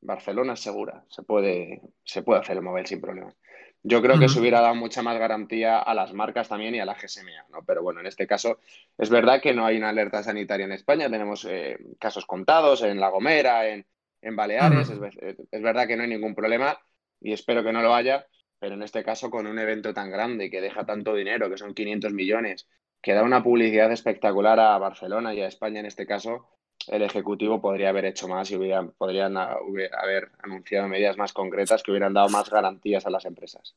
Barcelona 0.01 0.55
es 0.55 0.61
segura, 0.61 1.05
se 1.09 1.23
puede, 1.23 1.83
se 2.05 2.23
puede 2.23 2.41
hacer 2.41 2.57
el 2.57 2.63
móvil 2.63 2.87
sin 2.87 3.01
problemas. 3.01 3.35
Yo 3.83 4.03
creo 4.03 4.19
que 4.19 4.29
se 4.29 4.41
hubiera 4.41 4.61
dado 4.61 4.75
mucha 4.75 5.01
más 5.01 5.17
garantía 5.17 5.79
a 5.79 5.95
las 5.95 6.13
marcas 6.13 6.49
también 6.49 6.75
y 6.75 6.81
a 6.81 6.85
la 6.85 6.95
GSMA, 6.95 7.47
¿no? 7.51 7.65
Pero 7.65 7.83
bueno, 7.83 8.01
en 8.01 8.07
este 8.07 8.27
caso 8.27 8.59
es 8.99 9.11
verdad 9.11 9.41
que 9.41 9.55
no 9.55 9.65
hay 9.65 9.77
una 9.77 9.91
alerta 9.91 10.25
sanitaria 10.25 10.65
en 10.67 10.73
España, 10.73 11.09
tenemos 11.09 11.45
eh, 11.49 11.79
casos 12.01 12.27
contados 12.27 12.83
en 12.83 12.99
La 12.99 13.11
Gomera, 13.11 13.69
en, 13.69 13.87
en 14.23 14.35
Baleares, 14.35 14.91
es, 14.91 15.37
es 15.53 15.63
verdad 15.63 15.87
que 15.87 15.97
no 15.97 16.03
hay 16.03 16.09
ningún 16.09 16.35
problema 16.35 16.77
y 17.21 17.33
espero 17.33 17.63
que 17.63 17.73
no 17.73 17.81
lo 17.81 17.95
haya, 17.95 18.27
pero 18.59 18.75
en 18.75 18.83
este 18.83 19.05
caso 19.05 19.31
con 19.31 19.47
un 19.47 19.59
evento 19.59 19.93
tan 19.93 20.11
grande 20.11 20.51
que 20.51 20.61
deja 20.61 20.85
tanto 20.85 21.15
dinero, 21.15 21.51
que 21.51 21.59
son 21.59 21.75
500 21.75 22.13
millones, 22.13 22.69
que 23.03 23.13
da 23.13 23.23
una 23.23 23.43
publicidad 23.43 23.93
espectacular 23.93 24.59
a 24.59 24.79
Barcelona 24.79 25.35
y 25.35 25.41
a 25.41 25.49
España 25.49 25.81
en 25.81 25.87
este 25.87 26.07
caso, 26.07 26.49
el 26.89 27.03
Ejecutivo 27.03 27.61
podría 27.61 27.89
haber 27.89 28.05
hecho 28.05 28.29
más 28.29 28.51
y 28.51 28.57
hubiera, 28.57 28.87
podrían 28.87 29.37
haber 29.37 30.31
anunciado 30.43 30.89
medidas 30.89 31.17
más 31.17 31.33
concretas 31.33 31.83
que 31.83 31.91
hubieran 31.91 32.15
dado 32.15 32.29
más 32.29 32.51
garantías 32.51 33.07
a 33.07 33.11
las 33.11 33.25
empresas. 33.25 33.77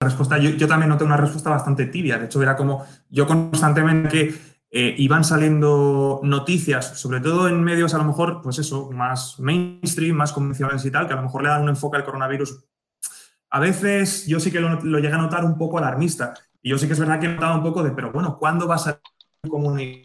respuesta, 0.00 0.38
yo, 0.38 0.50
yo 0.50 0.68
también 0.68 0.90
noté 0.90 1.04
una 1.04 1.16
respuesta 1.16 1.50
bastante 1.50 1.86
tibia. 1.86 2.18
De 2.18 2.26
hecho, 2.26 2.42
era 2.42 2.56
como 2.56 2.84
yo 3.08 3.26
constantemente 3.26 4.34
eh, 4.70 4.94
iban 4.98 5.24
saliendo 5.24 6.20
noticias, 6.22 7.00
sobre 7.00 7.20
todo 7.20 7.48
en 7.48 7.62
medios 7.62 7.94
a 7.94 7.98
lo 7.98 8.04
mejor, 8.04 8.42
pues 8.42 8.58
eso, 8.58 8.90
más 8.90 9.40
mainstream, 9.40 10.14
más 10.14 10.32
convencionales 10.32 10.84
y 10.84 10.90
tal, 10.90 11.06
que 11.06 11.14
a 11.14 11.16
lo 11.16 11.22
mejor 11.22 11.42
le 11.42 11.48
dan 11.48 11.62
un 11.62 11.70
enfoque 11.70 11.96
al 11.96 12.04
coronavirus. 12.04 12.67
A 13.50 13.60
veces 13.60 14.26
yo 14.26 14.40
sí 14.40 14.50
que 14.50 14.60
lo, 14.60 14.80
lo 14.80 14.98
llegué 14.98 15.14
a 15.14 15.18
notar 15.18 15.44
un 15.44 15.56
poco 15.56 15.78
alarmista. 15.78 16.34
Y 16.62 16.70
yo 16.70 16.78
sí 16.78 16.86
que 16.86 16.92
es 16.92 16.98
verdad 16.98 17.20
que 17.20 17.26
he 17.26 17.34
notado 17.34 17.56
un 17.56 17.62
poco 17.62 17.82
de, 17.82 17.90
pero 17.92 18.12
bueno, 18.12 18.36
¿cuándo 18.38 18.66
va 18.66 18.76
a 18.76 18.78
salir 18.78 19.00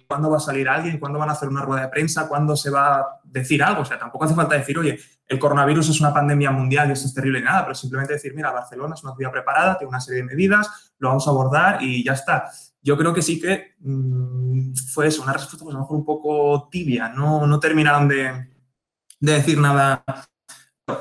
¿Cuándo 0.08 0.30
va 0.30 0.38
a 0.38 0.40
salir 0.40 0.70
alguien? 0.70 1.00
¿Cuándo 1.00 1.18
van 1.18 1.30
a 1.30 1.32
hacer 1.32 1.50
una 1.50 1.64
rueda 1.64 1.82
de 1.82 1.88
prensa? 1.88 2.28
¿Cuándo 2.28 2.56
se 2.56 2.70
va 2.70 3.00
a 3.00 3.20
decir 3.24 3.64
algo? 3.64 3.82
O 3.82 3.86
sea, 3.86 3.98
tampoco 3.98 4.26
hace 4.26 4.36
falta 4.36 4.56
decir, 4.56 4.78
oye, 4.78 5.00
el 5.28 5.40
coronavirus 5.40 5.90
es 5.90 6.00
una 6.00 6.14
pandemia 6.14 6.52
mundial 6.52 6.88
y 6.88 6.92
eso 6.92 7.08
es 7.08 7.16
terrible 7.16 7.40
y 7.40 7.42
nada, 7.42 7.64
pero 7.64 7.74
simplemente 7.74 8.14
decir, 8.14 8.36
mira, 8.36 8.52
Barcelona 8.52 8.94
es 8.94 9.04
una 9.04 9.16
ciudad 9.16 9.32
preparada, 9.32 9.76
tiene 9.78 9.90
una 9.90 10.00
serie 10.00 10.22
de 10.22 10.28
medidas, 10.28 10.94
lo 11.00 11.10
vamos 11.10 11.28
a 11.28 11.32
abordar 11.32 11.82
y 11.82 12.04
ya 12.04 12.14
está 12.14 12.46
yo 12.84 12.98
creo 12.98 13.14
que 13.14 13.22
sí 13.22 13.40
que 13.40 13.76
mm, 13.80 14.74
fue 14.94 15.08
eso, 15.08 15.24
una 15.24 15.34
respuesta 15.34 15.64
pues 15.64 15.74
a 15.74 15.78
lo 15.78 15.84
mejor 15.84 15.98
un 15.98 16.06
poco 16.06 16.68
tibia, 16.70 17.10
no, 17.10 17.48
no 17.48 17.60
terminaron 17.60 18.08
de, 18.08 18.50
decir 19.20 19.58
nada. 19.58 20.04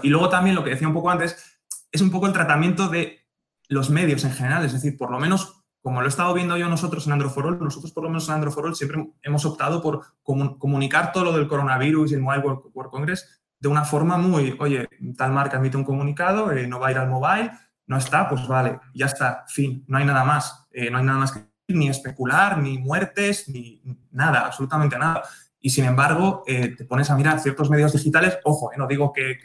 Y 0.02 0.08
luego 0.08 0.28
también 0.28 0.54
lo 0.54 0.62
que 0.62 0.70
decía 0.70 0.86
un 0.86 0.94
poco 0.94 1.10
antes, 1.10 1.51
es 1.92 2.00
un 2.00 2.10
poco 2.10 2.26
el 2.26 2.32
tratamiento 2.32 2.88
de 2.88 3.20
los 3.68 3.90
medios 3.90 4.24
en 4.24 4.32
general, 4.32 4.64
es 4.64 4.72
decir, 4.72 4.96
por 4.96 5.10
lo 5.10 5.20
menos 5.20 5.62
como 5.82 6.00
lo 6.00 6.06
he 6.06 6.08
estado 6.08 6.32
viendo 6.32 6.56
yo 6.56 6.68
nosotros 6.68 7.06
en 7.06 7.12
Androforol, 7.12 7.58
nosotros 7.58 7.92
por 7.92 8.04
lo 8.04 8.10
menos 8.10 8.28
en 8.28 8.36
Androforol 8.36 8.74
siempre 8.76 9.04
hemos 9.22 9.44
optado 9.44 9.82
por 9.82 10.02
comunicar 10.22 11.12
todo 11.12 11.24
lo 11.24 11.32
del 11.32 11.48
coronavirus 11.48 12.12
y 12.12 12.14
el 12.14 12.20
Mobile 12.20 12.42
World, 12.42 12.90
Congress 12.90 13.42
de 13.58 13.68
una 13.68 13.84
forma 13.84 14.16
muy, 14.16 14.56
oye, 14.58 14.88
tal 15.16 15.32
marca 15.32 15.56
emite 15.56 15.76
un 15.76 15.84
comunicado, 15.84 16.50
eh, 16.50 16.66
no 16.66 16.80
va 16.80 16.88
a 16.88 16.90
ir 16.90 16.98
al 16.98 17.08
mobile, 17.08 17.52
no 17.86 17.96
está, 17.96 18.28
pues 18.28 18.46
vale, 18.48 18.80
ya 18.92 19.06
está, 19.06 19.44
fin, 19.46 19.84
no 19.86 19.98
hay 19.98 20.04
nada 20.04 20.24
más, 20.24 20.66
eh, 20.72 20.90
no 20.90 20.98
hay 20.98 21.04
nada 21.04 21.18
más 21.20 21.32
que 21.32 21.46
ni 21.68 21.88
especular, 21.88 22.58
ni 22.58 22.78
muertes, 22.78 23.48
ni 23.48 23.80
nada, 24.10 24.46
absolutamente 24.46 24.98
nada. 24.98 25.22
Y 25.64 25.70
sin 25.70 25.84
embargo, 25.84 26.42
eh, 26.44 26.74
te 26.76 26.84
pones 26.84 27.08
a 27.08 27.16
mirar 27.16 27.38
ciertos 27.38 27.70
medios 27.70 27.92
digitales, 27.92 28.36
ojo, 28.42 28.72
eh, 28.72 28.76
no 28.76 28.88
digo 28.88 29.12
que, 29.12 29.38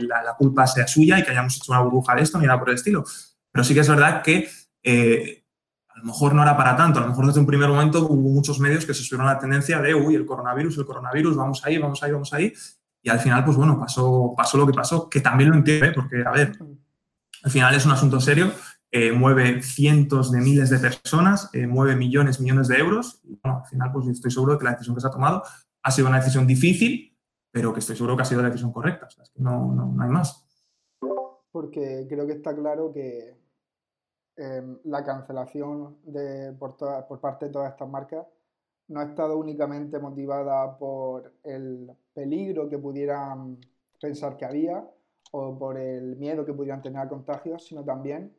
la, 0.00 0.34
culpa 0.36 0.66
sea 0.66 0.88
suya 0.88 1.18
y 1.18 1.22
que 1.22 1.30
hayamos 1.30 1.56
hecho 1.56 1.70
una 1.70 1.80
burbuja 1.80 2.16
de 2.16 2.22
esto 2.22 2.38
ni 2.38 2.46
nada 2.46 2.58
por 2.58 2.70
el 2.70 2.74
estilo, 2.74 3.04
pero 3.52 3.62
sí 3.62 3.72
que 3.72 3.80
es 3.80 3.88
verdad 3.88 4.20
que 4.20 4.48
eh, 4.82 5.44
a 5.88 5.98
lo 5.98 6.06
mejor 6.06 6.34
no 6.34 6.42
era 6.42 6.56
para 6.56 6.76
tanto, 6.76 6.98
a 6.98 7.02
lo 7.02 7.08
mejor 7.08 7.28
desde 7.28 7.38
un 7.38 7.46
primer 7.46 7.68
momento 7.68 8.04
hubo 8.08 8.30
muchos 8.30 8.58
medios 8.58 8.84
que 8.84 8.94
se 8.94 9.04
subieron 9.04 9.28
a 9.28 9.34
la 9.34 9.38
tendencia 9.38 9.80
de, 9.80 9.94
uy, 9.94 10.16
el 10.16 10.26
coronavirus, 10.26 10.78
el 10.78 10.86
coronavirus, 10.86 11.36
vamos 11.36 11.64
ahí, 11.64 11.78
vamos 11.78 12.02
ahí, 12.02 12.10
vamos 12.10 12.32
ahí, 12.32 12.52
y 13.00 13.08
al 13.08 13.20
final, 13.20 13.44
pues 13.44 13.56
bueno, 13.56 13.78
pasó, 13.78 14.34
pasó 14.36 14.58
lo 14.58 14.66
que 14.66 14.72
pasó, 14.72 15.08
que 15.08 15.20
también 15.20 15.50
lo 15.50 15.56
entiendo, 15.56 15.86
porque, 15.94 16.24
a 16.26 16.32
ver, 16.32 16.58
al 17.44 17.50
final 17.50 17.72
es 17.76 17.86
un 17.86 17.92
asunto 17.92 18.20
serio 18.20 18.50
eh, 18.96 19.10
mueve 19.10 19.60
cientos 19.60 20.30
de 20.30 20.38
miles 20.38 20.70
de 20.70 20.78
personas, 20.78 21.50
eh, 21.52 21.66
mueve 21.66 21.96
millones, 21.96 22.40
millones 22.40 22.68
de 22.68 22.76
euros. 22.76 23.20
Y 23.24 23.36
bueno, 23.42 23.58
al 23.64 23.66
final, 23.68 23.90
pues 23.92 24.06
estoy 24.06 24.30
seguro 24.30 24.56
que 24.56 24.64
la 24.64 24.70
decisión 24.70 24.94
que 24.94 25.00
se 25.00 25.08
ha 25.08 25.10
tomado 25.10 25.42
ha 25.82 25.90
sido 25.90 26.06
una 26.06 26.18
decisión 26.18 26.46
difícil, 26.46 27.12
pero 27.50 27.72
que 27.72 27.80
estoy 27.80 27.96
seguro 27.96 28.14
que 28.14 28.22
ha 28.22 28.24
sido 28.24 28.40
la 28.40 28.50
decisión 28.50 28.70
correcta. 28.70 29.08
no, 29.34 29.72
no, 29.74 30.00
hay 30.00 30.08
más. 30.08 30.46
Porque 31.50 32.06
creo 32.08 32.24
que 32.24 32.34
está 32.34 32.54
claro 32.54 32.92
que 32.92 33.36
em, 34.36 34.78
la 34.84 35.02
cancelación 35.02 35.96
de, 36.04 36.52
por, 36.52 36.76
por 36.76 37.18
parte 37.18 37.46
de 37.46 37.50
todas 37.50 37.72
estas 37.72 37.88
marcas 37.88 38.24
no 38.86 39.00
ha 39.00 39.06
estado 39.06 39.36
únicamente 39.38 39.98
motivada 39.98 40.78
por 40.78 41.34
el 41.42 41.90
peligro 42.12 42.70
que 42.70 42.78
pudieran 42.78 43.58
pensar 44.00 44.36
que 44.36 44.44
había 44.44 44.88
o 45.32 45.58
por 45.58 45.78
el 45.78 46.14
miedo 46.14 46.46
que 46.46 46.54
pudieran 46.54 46.80
tener 46.80 47.00
a 47.00 47.08
contagios, 47.08 47.66
sino 47.66 47.82
también 47.82 48.32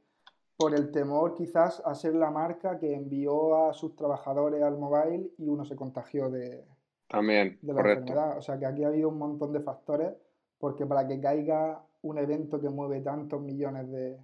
por 0.57 0.73
el 0.73 0.91
temor 0.91 1.33
quizás 1.35 1.81
a 1.85 1.93
ser 1.95 2.15
la 2.15 2.31
marca 2.31 2.79
que 2.79 2.93
envió 2.93 3.67
a 3.67 3.73
sus 3.73 3.95
trabajadores 3.95 4.63
al 4.63 4.77
mobile 4.77 5.31
y 5.37 5.47
uno 5.47 5.65
se 5.65 5.75
contagió 5.75 6.29
de, 6.29 6.65
también, 7.07 7.59
de 7.61 7.73
la 7.73 7.81
enfermedad. 7.81 8.37
O 8.37 8.41
sea 8.41 8.57
que 8.57 8.65
aquí 8.65 8.83
ha 8.83 8.87
habido 8.87 9.09
un 9.09 9.17
montón 9.17 9.51
de 9.51 9.59
factores 9.59 10.13
porque 10.57 10.85
para 10.85 11.07
que 11.07 11.19
caiga 11.19 11.83
un 12.01 12.17
evento 12.17 12.61
que 12.61 12.69
mueve 12.69 13.01
tantos 13.01 13.41
millones 13.41 13.89
de, 13.91 14.17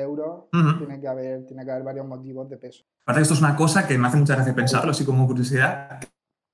euros, 0.00 0.44
tiene, 0.50 0.98
que 0.98 1.06
haber, 1.06 1.44
tiene 1.44 1.64
que 1.64 1.70
haber 1.70 1.84
varios 1.84 2.06
motivos 2.06 2.48
de 2.48 2.56
peso. 2.56 2.84
Aparte, 3.02 3.22
esto 3.22 3.34
es 3.34 3.40
una 3.40 3.54
cosa 3.54 3.86
que 3.86 3.98
me 3.98 4.08
hace 4.08 4.16
mucha 4.16 4.34
gracia 4.34 4.54
pensarlo, 4.54 4.92
así 4.92 5.04
como 5.04 5.26
curiosidad. 5.26 6.00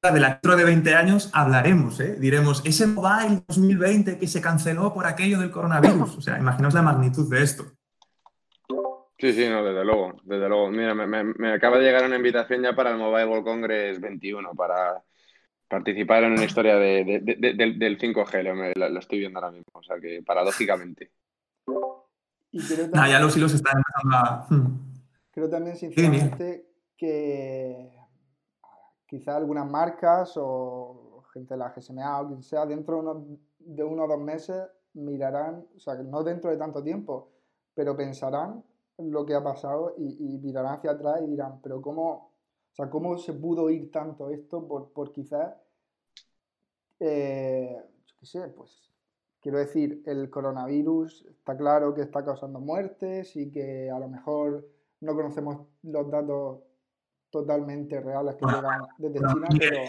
De 0.02 0.18
la 0.18 0.30
dentro 0.30 0.56
de 0.56 0.64
20 0.64 0.94
años 0.94 1.30
hablaremos, 1.32 2.00
¿eh? 2.00 2.16
diremos, 2.18 2.62
ese 2.64 2.86
mobile 2.86 3.44
2020 3.46 4.18
que 4.18 4.26
se 4.26 4.40
canceló 4.40 4.92
por 4.92 5.06
aquello 5.06 5.38
del 5.38 5.50
coronavirus. 5.50 6.16
O 6.16 6.20
sea, 6.20 6.38
imaginaos 6.38 6.74
la 6.74 6.82
magnitud 6.82 7.30
de 7.30 7.42
esto. 7.42 7.64
Sí, 9.20 9.34
sí, 9.34 9.46
no, 9.50 9.62
desde 9.62 9.84
luego, 9.84 10.14
desde 10.24 10.48
luego. 10.48 10.70
Mira, 10.70 10.94
me, 10.94 11.52
acaba 11.52 11.76
de 11.76 11.84
llegar 11.84 12.06
una 12.06 12.16
invitación 12.16 12.62
ya 12.62 12.74
para 12.74 12.90
el 12.90 12.96
Mobile 12.96 13.26
World 13.26 13.44
Congress 13.44 14.00
21, 14.00 14.54
para 14.54 15.02
participar 15.68 16.24
en 16.24 16.32
una 16.32 16.44
historia 16.44 16.76
de, 16.76 17.20
del, 17.22 17.98
5G, 17.98 18.74
lo, 18.74 18.98
estoy 18.98 19.18
viendo 19.18 19.38
ahora 19.38 19.52
mismo, 19.52 19.72
o 19.74 19.82
sea 19.82 20.00
que 20.00 20.22
paradójicamente. 20.22 21.10
ya 22.50 23.20
los 23.20 23.36
hilos 23.36 23.52
están 23.52 23.76
empezando 23.76 24.16
a... 24.16 24.46
Hmm. 24.48 24.90
Creo 25.32 25.50
también, 25.50 25.76
sinceramente, 25.76 26.64
que 26.96 27.90
quizá 29.06 29.36
algunas 29.36 29.70
marcas 29.70 30.32
o 30.36 31.24
gente 31.34 31.54
de 31.54 31.58
la 31.58 31.74
GSMA 31.74 32.22
o 32.22 32.28
quien 32.28 32.42
sea, 32.42 32.64
dentro 32.64 33.26
de 33.58 33.84
uno 33.84 34.04
o 34.04 34.08
dos 34.08 34.20
meses 34.20 34.66
mirarán, 34.94 35.66
o 35.76 35.78
sea, 35.78 35.94
no 35.96 36.24
dentro 36.24 36.50
de 36.50 36.56
tanto 36.56 36.82
tiempo, 36.82 37.30
pero 37.74 37.96
pensarán 37.96 38.64
lo 39.02 39.24
que 39.24 39.34
ha 39.34 39.42
pasado 39.42 39.94
y, 39.98 40.38
mirarán 40.38 40.74
hacia 40.74 40.92
atrás 40.92 41.20
y 41.22 41.26
dirán, 41.26 41.60
pero 41.62 41.80
¿cómo, 41.80 42.32
o 42.72 42.74
sea, 42.74 42.90
¿cómo 42.90 43.18
se 43.18 43.32
pudo 43.32 43.70
ir 43.70 43.90
tanto 43.90 44.30
esto 44.30 44.66
por, 44.66 44.92
por 44.92 45.12
quizás, 45.12 45.54
eh, 47.00 47.76
qué 48.18 48.26
sé, 48.26 48.48
pues, 48.48 48.90
quiero 49.40 49.58
decir, 49.58 50.02
el 50.06 50.28
coronavirus 50.30 51.26
está 51.26 51.56
claro 51.56 51.94
que 51.94 52.02
está 52.02 52.24
causando 52.24 52.60
muertes 52.60 53.36
y 53.36 53.50
que 53.50 53.90
a 53.90 53.98
lo 53.98 54.08
mejor 54.08 54.68
no 55.00 55.14
conocemos 55.14 55.66
los 55.82 56.10
datos 56.10 56.58
totalmente 57.30 58.00
reales 58.00 58.36
que 58.36 58.46
llegan 58.46 58.82
desde 58.98 59.18
China, 59.18 59.48
pero... 59.58 59.82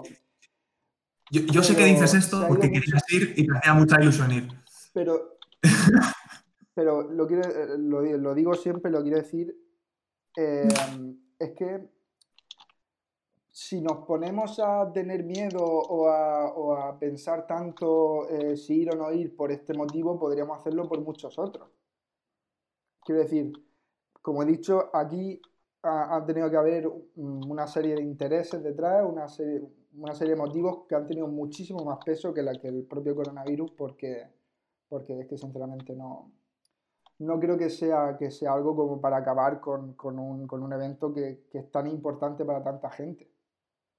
Yo, 1.31 1.63
sé 1.63 1.77
que 1.77 1.85
dices 1.85 2.13
esto 2.13 2.45
porque 2.45 2.69
querías 2.69 3.09
ir 3.09 3.33
y 3.37 3.47
te 3.47 3.57
hacía 3.57 3.73
mucha 3.73 4.01
ilusión 4.01 4.33
ir. 4.33 4.49
Pero 4.93 5.37
pero 6.81 7.01
eh, 7.11 7.77
lo, 8.17 8.33
digo 8.33 8.55
siempre, 8.55 8.89
lo 8.89 9.03
quiero 9.03 9.17
decir, 9.17 9.55
eh, 10.35 10.67
es 11.39 11.51
que 11.51 11.87
si 13.51 13.81
nos 13.81 14.05
ponemos 14.05 14.59
a 14.59 14.91
tener 14.91 15.23
miedo 15.23 15.63
o 15.63 16.09
a, 16.09 16.97
pensar 16.99 17.45
tanto 17.45 18.27
eh, 18.29 18.57
si 18.57 18.81
ir 18.81 18.93
o 18.93 18.95
no 18.95 19.11
ir 19.11 19.35
por 19.35 19.51
este 19.51 19.73
motivo, 19.73 20.17
podríamos 20.17 20.59
hacerlo 20.59 20.87
por 20.87 21.01
muchos 21.01 21.37
otros. 21.37 21.69
Quiero 23.03 23.21
decir, 23.21 23.51
como 24.21 24.43
he 24.43 24.45
dicho, 24.45 24.89
aquí 24.93 25.41
ha, 25.83 26.23
tenido 26.25 26.49
que 26.49 26.57
haber 26.57 26.91
una 27.15 27.67
serie 27.67 27.95
de 27.95 28.03
intereses 28.03 28.63
detrás, 28.63 29.05
una 29.07 29.27
serie, 29.27 29.61
una 29.95 30.13
serie 30.13 30.35
de 30.35 30.41
motivos 30.41 30.85
que 30.87 30.95
han 30.95 31.05
tenido 31.05 31.27
muchísimo 31.27 31.83
más 31.83 31.99
peso 32.03 32.33
que, 32.33 32.41
la, 32.41 32.53
que 32.53 32.67
el 32.67 32.83
propio 32.85 33.15
coronavirus, 33.15 33.71
porque, 33.71 34.27
porque 34.87 35.21
es 35.21 35.27
que 35.27 35.37
sinceramente 35.37 35.95
no, 35.95 36.31
no 37.21 37.39
creo 37.39 37.57
que 37.57 37.69
sea, 37.69 38.15
que 38.17 38.31
sea 38.31 38.53
algo 38.53 38.75
como 38.75 38.99
para 38.99 39.17
acabar 39.17 39.59
con, 39.59 39.95
un, 40.03 40.73
evento 40.73 41.13
que, 41.13 41.39
es 41.53 41.71
tan 41.71 41.87
importante 41.87 42.43
para 42.43 42.63
tanta 42.63 42.89
gente. 42.89 43.29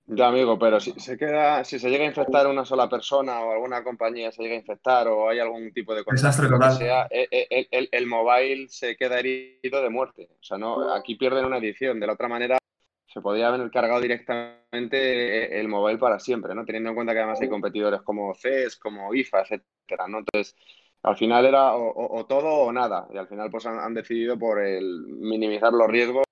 Ya, 0.06 0.26
amigo, 0.26 0.58
pero 0.58 0.80
si 0.80 0.90
se 0.98 1.16
queda, 1.16 1.62
si 1.62 1.78
se 1.78 1.88
llega 1.88 2.02
a 2.02 2.08
infectar 2.08 2.48
una 2.48 2.64
sola 2.64 2.88
persona 2.88 3.40
o 3.40 3.52
alguna 3.52 3.84
compañía 3.84 4.32
se 4.32 4.42
llega 4.42 4.56
a 4.56 4.58
infectar 4.58 5.06
o 5.06 5.28
hay 5.28 5.38
algún 5.38 5.72
tipo 5.72 5.94
de 5.94 6.02
desastre 6.04 6.48
sea, 6.76 7.06
e, 7.08 7.28
e, 7.30 7.68
el, 7.70 7.88
el, 7.92 8.06
mobile 8.08 8.68
se 8.68 8.96
queda 8.96 9.20
herido 9.20 9.80
de 9.80 9.88
muerte. 9.88 10.28
O 10.40 10.42
sea, 10.42 10.58
no, 10.58 10.92
aquí 10.92 11.14
pierden 11.14 11.44
una 11.44 11.58
edición. 11.58 12.00
De 12.00 12.08
la 12.08 12.14
otra 12.14 12.26
manera, 12.26 12.58
se 13.06 13.20
podría 13.20 13.48
haber 13.48 13.70
cargado 13.70 14.00
directamente 14.00 15.60
el 15.60 15.68
mobile 15.68 15.98
para 15.98 16.18
siempre, 16.18 16.54
¿no? 16.56 16.64
Teniendo 16.64 16.90
en 16.90 16.96
cuenta 16.96 17.12
que 17.12 17.20
además 17.20 17.40
hay 17.40 17.48
competidores 17.48 18.02
como 18.02 18.34
CES, 18.34 18.76
como 18.76 19.14
IFA, 19.14 19.42
etcétera, 19.42 20.08
¿no? 20.08 20.18
Entonces, 20.18 20.56
al 21.02 21.16
final 21.16 21.44
era 21.46 21.74
o, 21.76 22.24
todo 22.26 22.48
o 22.48 22.72
nada. 22.72 23.08
Y 23.12 23.16
al 23.16 23.26
final 23.26 23.50
pues 23.50 23.66
han, 23.66 23.94
decidido 23.94 24.38
por 24.38 24.60
el 24.60 25.04
minimizar 25.08 25.72
los 25.72 25.88
riesgos. 25.88 26.24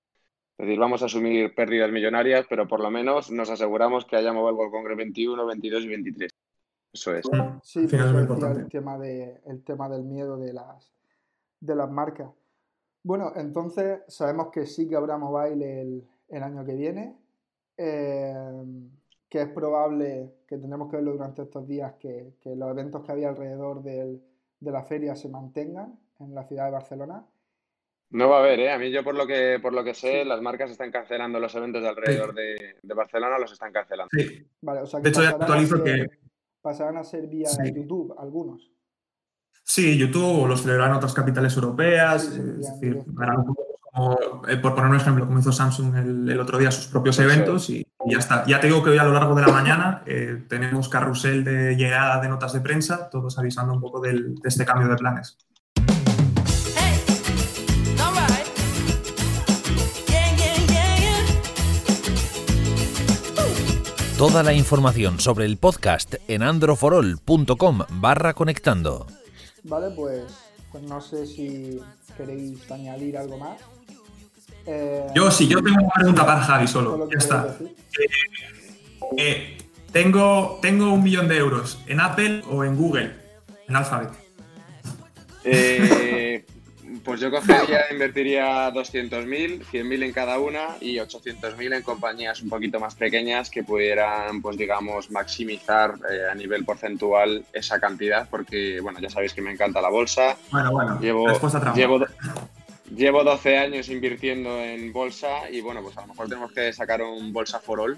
Es 0.57 0.67
decir, 0.67 0.79
vamos 0.79 1.03
a 1.03 1.07
asumir 1.07 1.55
pérdidas 1.55 1.91
millonarias, 1.91 2.47
pero 2.49 2.69
por 2.69 2.81
lo 2.81 2.91
menos 2.91 3.31
nos 3.31 3.51
aseguramos 3.51 4.05
que 4.05 4.17
haya 4.17 4.33
Mobile 4.33 4.57
World 4.57 4.73
Congress 4.73 4.97
21, 4.99 5.47
22 5.47 5.85
y 5.85 5.89
23. 5.89 6.31
Eso 6.93 7.15
es. 7.15 7.27
Sí, 7.63 7.87
pues 7.89 8.03
el 8.03 8.69
tema, 8.69 8.99
de, 8.99 9.41
el 9.47 9.65
tema 9.65 9.89
del 9.89 10.05
miedo 10.05 10.37
de 10.37 10.53
las, 10.53 10.93
de 11.61 11.75
las 11.75 11.91
marcas. 11.91 12.31
Bueno, 13.03 13.33
entonces 13.37 14.03
sabemos 14.09 14.49
que 14.53 14.67
sí 14.67 14.89
que 14.89 14.97
habrá 14.97 15.17
mobile 15.17 15.81
el, 15.81 16.09
el 16.29 16.43
año 16.43 16.65
que 16.65 16.75
viene, 16.75 17.17
eh, 17.77 18.35
que 19.29 19.43
es 19.43 19.49
probable 19.49 20.35
que 20.47 20.59
tendremos 20.59 20.91
que 20.91 20.97
verlo 20.97 21.13
durante 21.13 21.43
estos 21.43 21.67
días, 21.67 21.95
que, 21.99 22.35
que 22.41 22.55
los 22.55 22.71
eventos 22.71 23.03
que 23.03 23.13
había 23.13 23.31
alrededor 23.31 23.83
del, 23.83 24.21
de 24.61 24.71
la 24.71 24.85
feria 24.85 25.17
se 25.17 25.29
mantengan 25.29 25.99
en 26.19 26.35
la 26.35 26.45
ciudad 26.45 26.67
de 26.67 26.71
Barcelona. 26.73 27.27
No 28.11 28.29
va 28.29 28.39
a 28.39 28.41
haber, 28.41 28.61
¿eh? 28.61 28.73
A 28.73 28.79
mí 28.79 28.91
yo 28.91 29.05
por 29.05 29.15
lo 29.15 29.27
que, 29.27 29.59
por 29.63 29.73
lo 29.73 29.85
que 29.85 29.95
sé, 29.95 30.25
las 30.25 30.43
marcas 30.43 30.71
están 30.71 30.91
cancelando 30.91 31.39
los 31.39 31.55
eventos 31.55 31.83
de 31.83 31.89
alrededor 31.89 32.35
de, 32.35 32.95
Barcelona, 32.95 33.39
los 33.39 33.53
están 33.53 33.73
cancelando. 33.73 34.11
Sí. 34.11 34.47
Vale, 34.61 34.81
o 34.81 34.87
sea 34.87 35.01
que 35.01 35.05
de 35.05 35.11
hecho, 35.11 35.23
ya 35.23 35.31
actualizo 35.31 35.83
que... 35.83 36.07
Pasarán 36.61 36.99
a 36.99 37.05
ser 37.05 37.27
vía 37.27 37.49
YouTube 37.75 38.15
algunos. 38.19 38.71
Sí, 39.63 39.97
YouTube 39.97 40.47
los 40.47 40.63
celebrarán 40.63 40.97
otras 40.97 41.15
capitales 41.15 41.55
europeas. 41.55 42.25
es 42.25 42.81
decir, 42.81 43.03
eh, 44.49 44.57
por 44.57 44.75
poner 44.75 44.91
un 44.91 44.97
ejemplo, 44.97 45.27
como 45.27 45.39
hizo 45.39 45.53
Samsung 45.53 46.29
el, 46.29 46.41
otro 46.41 46.59
día 46.59 46.71
sus 46.71 46.89
propios 46.89 47.19
eventos 47.21 47.71
y, 47.71 47.87
ya 48.07 48.19
está. 48.19 48.45
Ya 48.47 48.61
te 48.61 48.67
digo 48.67 48.83
que 48.83 48.91
hoy 48.91 48.99
a 48.99 49.05
lo 49.05 49.13
largo 49.13 49.35
de 49.35 49.43
la 49.43 49.53
mañana 49.53 50.03
eh, 50.07 50.45
tenemos 50.49 50.89
carrusel 50.89 51.45
de 51.45 51.77
llegada 51.77 52.21
de 52.21 52.29
notas 52.29 52.53
de 52.53 52.61
prensa, 52.61 53.11
todos 53.11 53.39
avisando 53.39 53.73
un 53.73 53.81
poco 53.81 54.01
de 54.01 54.35
este 54.45 54.65
cambio 54.65 54.89
de 54.89 54.97
planes. 54.97 55.39
Toda 64.21 64.43
la 64.43 64.53
información 64.53 65.19
sobre 65.19 65.47
el 65.47 65.57
podcast 65.57 66.17
en 66.29 66.43
androforol.com 66.43 67.79
barra 67.89 68.35
conectando. 68.35 69.07
Vale, 69.65 69.93
pues, 69.97 70.25
pues 70.71 70.85
no 70.85 71.01
sé 71.01 71.27
si 71.27 71.81
queréis 72.19 72.71
añadir 72.71 73.17
algo 73.17 73.39
más. 73.39 73.59
Eh, 74.71 75.07
yo 75.15 75.31
sí, 75.33 75.49
yo 75.49 75.61
tengo 75.63 75.79
una 75.81 75.93
pregunta 75.93 76.25
para 76.25 76.41
Javi 76.43 76.69
solo. 76.69 77.09
Ya 77.11 77.19
está. 77.19 77.57
Eh, 77.61 78.07
eh, 79.17 79.59
tengo, 79.93 80.61
tengo 80.63 80.93
un 80.93 81.03
millón 81.03 81.27
de 81.27 81.39
euros. 81.39 81.83
¿En 81.89 81.99
Apple 81.99 82.43
o 82.49 82.65
en 82.65 82.77
Google? 82.77 83.13
En 83.69 83.75
Alphabet. 83.75 84.11
pues 87.05 87.21
yo 87.21 87.31
cogería, 87.33 87.87
invertiría 87.91 88.71
200.000, 88.71 89.65
100.000 89.65 90.05
en 90.05 90.13
cada 90.13 90.39
una 90.39 90.77
y 90.81 90.99
800.000 90.99 91.75
en 91.75 91.83
compañías 91.83 92.41
un 92.43 92.49
poquito 92.49 92.79
más 92.79 92.95
pequeñas 92.95 93.51
que 93.51 93.65
pudieran, 93.65 94.41
pues 94.41 94.57
digamos, 94.57 95.11
maximizar 95.11 95.95
a 96.31 96.35
nivel 96.37 96.65
porcentual 96.65 97.45
esa 97.53 97.81
cantidad, 97.81 98.29
porque, 98.29 98.81
bueno, 98.81 99.01
ya 99.01 99.11
sabéis 99.11 99.35
que 99.35 99.43
me 99.43 99.51
encanta 99.51 99.81
la 99.81 99.89
bolsa. 99.89 100.37
Bueno, 100.53 100.71
bueno, 100.71 101.01
llevo, 101.01 101.27
llevo, 101.75 102.07
Llevo 102.95 103.23
12 103.23 103.57
años 103.57 103.89
invirtiendo 103.89 104.61
en 104.61 104.93
bolsa 104.93 105.49
y 105.49 105.61
bueno, 105.61 105.81
pues 105.81 105.97
a 105.97 106.03
lo 106.03 106.09
mejor 106.09 106.29
tenemos 106.29 106.53
que 106.53 106.73
sacar 106.73 107.03
un 107.03 107.33
bolsa 107.33 107.61
for 107.61 107.79
all, 107.79 107.97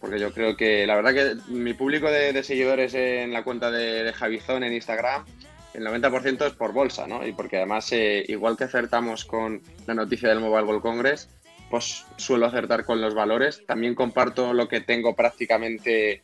porque 0.00 0.18
yo 0.18 0.32
creo 0.32 0.56
que 0.56 0.86
la 0.86 0.96
verdad 0.96 1.12
que 1.12 1.52
mi 1.52 1.74
público 1.74 2.10
de, 2.10 2.42
seguidores 2.42 2.94
en 2.94 3.34
la 3.34 3.44
cuenta 3.44 3.70
de, 3.70 4.10
Javizón 4.14 4.64
en 4.64 4.72
Instagram, 4.72 5.26
el 5.74 5.84
90% 5.84 6.46
es 6.46 6.52
por 6.54 6.72
bolsa, 6.72 7.06
¿no? 7.06 7.26
Y 7.26 7.32
porque 7.32 7.58
además, 7.58 7.92
eh, 7.92 8.24
igual 8.28 8.56
que 8.56 8.64
acertamos 8.64 9.26
con 9.26 9.60
la 9.86 9.94
noticia 9.94 10.30
del 10.30 10.40
Mobile 10.40 10.64
World 10.64 10.82
Congress, 10.82 11.28
pues 11.68 12.06
suelo 12.16 12.46
acertar 12.46 12.86
con 12.86 13.00
los 13.00 13.14
valores. 13.14 13.64
También 13.66 13.94
comparto 13.94 14.54
lo 14.54 14.68
que 14.68 14.80
tengo 14.80 15.14
prácticamente, 15.14 16.22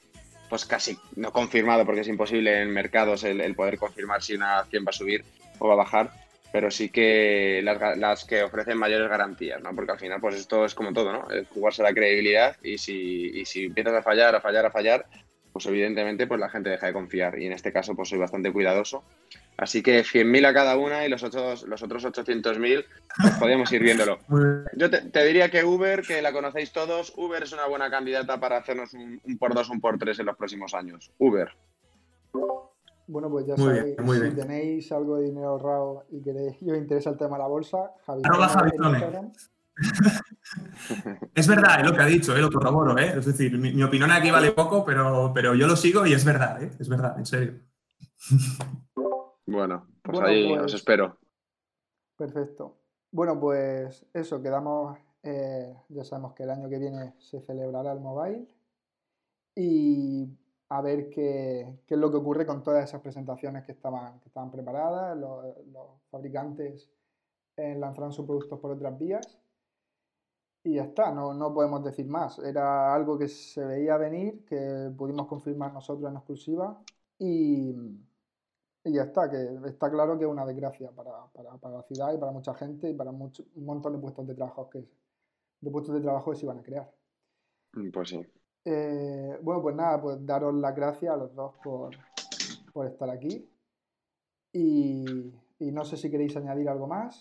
pues 0.48 0.64
casi 0.64 0.98
no 1.16 1.32
confirmado, 1.32 1.84
porque 1.84 2.00
es 2.00 2.08
imposible 2.08 2.62
en 2.62 2.70
mercados 2.70 3.24
el, 3.24 3.42
el 3.42 3.54
poder 3.54 3.76
confirmar 3.76 4.22
si 4.22 4.34
una 4.34 4.58
acción 4.60 4.84
va 4.86 4.90
a 4.90 4.94
subir 4.94 5.22
o 5.58 5.68
va 5.68 5.74
a 5.74 5.76
bajar 5.76 6.25
pero 6.52 6.70
sí 6.70 6.88
que 6.88 7.60
las, 7.62 8.24
que 8.24 8.42
ofrecen 8.42 8.78
mayores 8.78 9.08
garantías, 9.08 9.62
¿no? 9.62 9.74
Porque 9.74 9.92
al 9.92 9.98
final, 9.98 10.20
pues 10.20 10.36
esto 10.36 10.64
es 10.64 10.74
como 10.74 10.92
todo, 10.92 11.12
¿no? 11.12 11.26
jugarse 11.52 11.82
la 11.82 11.92
credibilidad 11.92 12.56
y 12.62 12.78
si, 12.78 13.44
si 13.44 13.64
empiezas 13.64 13.94
a 13.94 14.02
fallar, 14.02 14.34
a 14.34 14.40
fallar, 14.40 14.66
a 14.66 14.70
fallar, 14.70 15.06
pues 15.56 15.66
evidentemente 15.66 16.26
pues 16.26 16.38
la 16.38 16.50
gente 16.50 16.68
deja 16.68 16.86
de 16.86 16.92
confiar 16.92 17.38
y 17.38 17.46
en 17.46 17.52
este 17.52 17.72
caso 17.72 17.94
pues 17.94 18.10
soy 18.10 18.18
bastante 18.18 18.52
cuidadoso. 18.52 19.02
Así 19.56 19.82
que 19.82 20.04
100.000 20.04 20.46
a 20.46 20.52
cada 20.52 20.76
una 20.76 21.06
y 21.06 21.08
los 21.08 21.22
otros, 21.22 21.62
los 21.62 21.82
otros 21.82 22.04
800.000 22.04 22.84
pues 23.22 23.34
podemos 23.38 23.72
ir 23.72 23.82
viéndolo. 23.82 24.20
Yo 24.76 24.90
te, 24.90 25.24
diría 25.24 25.50
que 25.50 25.64
Uber, 25.64 26.02
que 26.02 26.20
la 26.20 26.32
conocéis 26.32 26.72
todos, 26.72 27.14
Uber 27.16 27.42
es 27.42 27.52
una 27.52 27.66
buena 27.66 27.90
candidata 27.90 28.38
para 28.38 28.58
hacernos 28.58 28.92
un, 28.92 29.18
por 29.38 29.54
dos, 29.54 29.70
un 29.70 29.80
por 29.80 29.98
tres 29.98 30.18
en 30.18 30.26
los 30.26 30.36
próximos 30.36 30.74
años. 30.74 31.10
Uber. 31.16 31.50
Bueno, 33.08 33.30
pues 33.30 33.46
ya 33.46 33.56
sabéis, 33.56 33.96
si 33.96 34.34
tenéis 34.34 34.90
algo 34.92 35.16
de 35.16 35.26
dinero 35.26 35.50
ahorrado 35.50 36.06
y 36.10 36.20
queréis, 36.20 36.60
y 36.60 36.70
os 36.70 36.78
interesa 36.78 37.10
el 37.10 37.16
tema 37.16 37.36
de 37.36 37.42
la 37.42 37.48
bolsa, 37.48 37.92
Javi. 38.04 38.22
es 41.34 41.46
verdad, 41.46 41.80
es 41.80 41.86
lo 41.86 41.94
que 41.94 42.02
ha 42.02 42.06
dicho, 42.06 42.34
eh, 42.36 42.40
lo 42.40 42.50
corroboro, 42.50 42.98
¿eh? 42.98 43.12
Es 43.16 43.26
decir, 43.26 43.56
mi, 43.58 43.82
opinión 43.82 44.10
aquí 44.10 44.30
vale 44.30 44.52
poco, 44.52 44.84
pero, 44.84 45.30
pero 45.34 45.54
yo 45.54 45.66
lo 45.66 45.76
sigo 45.76 46.06
y 46.06 46.14
es 46.14 46.24
verdad, 46.24 46.62
¿eh? 46.62 46.70
Es 46.78 46.88
verdad, 46.88 47.18
en 47.18 47.26
serio. 47.26 47.60
Bueno, 49.46 49.86
pues 50.02 50.20
ahí 50.20 50.52
os 50.52 50.58
pues 50.58 50.74
espero. 50.74 51.18
Perfecto. 52.16 52.78
Bueno, 53.12 53.38
pues 53.38 54.04
eso, 54.12 54.42
quedamos, 54.42 54.98
eh, 55.22 55.72
ya 55.88 56.04
sabemos 56.04 56.34
que 56.34 56.42
el 56.42 56.50
año 56.50 56.68
que 56.68 56.78
viene 56.78 57.14
se 57.18 57.40
celebrará 57.40 57.92
el 57.92 58.00
mobile 58.00 58.48
y 59.54 60.28
a 60.68 60.80
ver 60.82 61.08
qué, 61.10 61.78
es 61.86 61.98
lo 61.98 62.10
que 62.10 62.16
ocurre 62.16 62.46
con 62.46 62.62
todas 62.62 62.84
esas 62.84 63.00
presentaciones 63.00 63.64
que 63.64 63.72
estaban, 63.72 64.20
que 64.20 64.28
estaban 64.28 64.50
preparadas, 64.50 65.16
los, 65.16 65.44
fabricantes 66.10 66.90
eh, 67.56 67.74
lanzarán 67.76 68.12
sus 68.12 68.26
productos 68.26 68.58
por 68.58 68.72
otras 68.72 68.98
vías 68.98 69.38
y 70.66 70.74
ya 70.74 70.84
está, 70.84 71.12
no, 71.12 71.32
no 71.32 71.54
podemos 71.54 71.84
decir 71.84 72.06
más. 72.06 72.40
Era 72.40 72.92
algo 72.92 73.16
que 73.16 73.28
se 73.28 73.64
veía 73.64 73.96
venir, 73.96 74.44
que 74.44 74.90
pudimos 74.96 75.28
confirmar 75.28 75.72
nosotros 75.72 76.10
en 76.10 76.16
exclusiva 76.16 76.82
y, 77.18 77.70
y 78.84 78.92
ya 78.92 79.04
está, 79.04 79.30
que 79.30 79.58
está 79.66 79.90
claro 79.90 80.18
que 80.18 80.24
es 80.24 80.30
una 80.30 80.44
desgracia 80.44 80.90
para, 80.90 81.12
la 81.70 81.82
ciudad 81.84 82.12
y 82.12 82.18
para 82.18 82.32
mucha 82.32 82.52
gente 82.54 82.90
y 82.90 82.94
para 82.94 83.10
un 83.10 83.32
montón 83.54 83.92
de 83.92 83.98
puestos 84.00 84.26
de 84.26 84.34
trabajo 84.34 84.68
que 84.68 84.84
de 85.60 85.70
puestos 85.70 85.94
de 85.94 86.00
trabajo 86.00 86.32
que 86.32 86.38
se 86.38 86.44
iban 86.44 86.58
a 86.58 86.62
crear. 86.62 86.92
Pues 87.92 88.08
sí. 88.08 88.26
Eh, 88.68 89.38
bueno, 89.42 89.62
pues 89.62 89.76
nada, 89.76 90.02
pues 90.02 90.26
daros 90.26 90.52
las 90.56 90.74
gracias 90.74 91.14
a 91.14 91.16
los 91.16 91.32
dos 91.36 91.54
por, 91.62 91.94
estar 92.84 93.08
aquí. 93.08 93.48
Y, 94.52 95.32
no 95.60 95.84
sé 95.84 95.96
si 95.96 96.10
queréis 96.10 96.36
añadir 96.36 96.68
algo 96.68 96.88
más. 96.88 97.20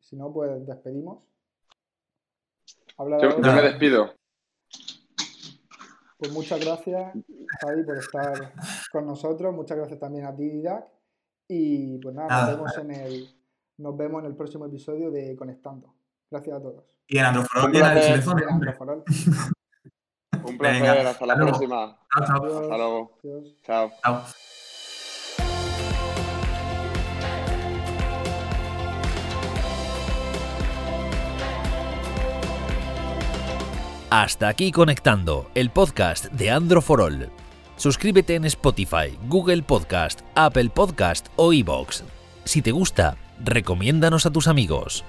Si 0.00 0.16
no, 0.16 0.32
pues 0.32 0.66
despedimos. 0.66 1.22
yo, 2.98 3.38
me 3.38 3.62
despido. 3.62 4.14
Pues 6.16 6.32
muchas 6.32 6.64
gracias, 6.64 7.12
Javi, 7.60 7.84
por 7.84 7.98
estar 7.98 8.54
con 8.90 9.06
nosotros. 9.06 9.54
Muchas 9.54 9.76
gracias 9.76 10.00
también 10.00 10.24
a 10.24 10.34
ti, 10.34 10.48
Didac. 10.48 10.86
Y 11.48 11.98
pues 11.98 12.14
nada, 12.14 12.46
nos, 12.46 12.56
vemos 12.56 12.78
en 12.78 12.90
el, 12.92 13.28
nos 13.76 13.96
vemos 13.96 14.20
en 14.20 14.30
el 14.30 14.36
próximo 14.36 14.64
episodio 14.64 15.10
de 15.10 15.36
Conectando. 15.36 15.94
Gracias 16.30 16.56
a 16.56 16.62
todos. 16.62 16.84
Y 17.08 17.18
en 17.18 17.26
Androforol 17.26 19.04
Un 20.44 20.58
placer, 20.58 21.06
hasta 21.06 21.26
la 21.26 21.36
próxima. 21.36 21.96
Hasta 22.10 22.38
luego. 22.76 23.12
Chao. 23.64 23.90
chao. 24.02 24.22
Hasta 34.10 34.48
aquí 34.48 34.72
conectando 34.72 35.50
el 35.54 35.70
podcast 35.70 36.26
de 36.26 36.50
Androforol. 36.50 37.30
Suscríbete 37.76 38.34
en 38.34 38.44
Spotify, 38.44 39.18
Google 39.26 39.62
Podcast, 39.62 40.20
Apple 40.34 40.68
Podcast 40.68 41.28
o 41.36 41.54
iBox. 41.54 42.04
Si 42.44 42.60
te 42.60 42.72
gusta, 42.72 43.16
recomiéndanos 43.42 44.26
a 44.26 44.30
tus 44.30 44.48
amigos. 44.48 45.02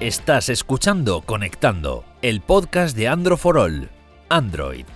Estás 0.00 0.48
escuchando 0.48 1.20
Conectando, 1.20 2.06
el 2.22 2.40
podcast 2.40 2.96
de 2.96 3.08
Androforol. 3.08 3.90
Android 4.30 4.86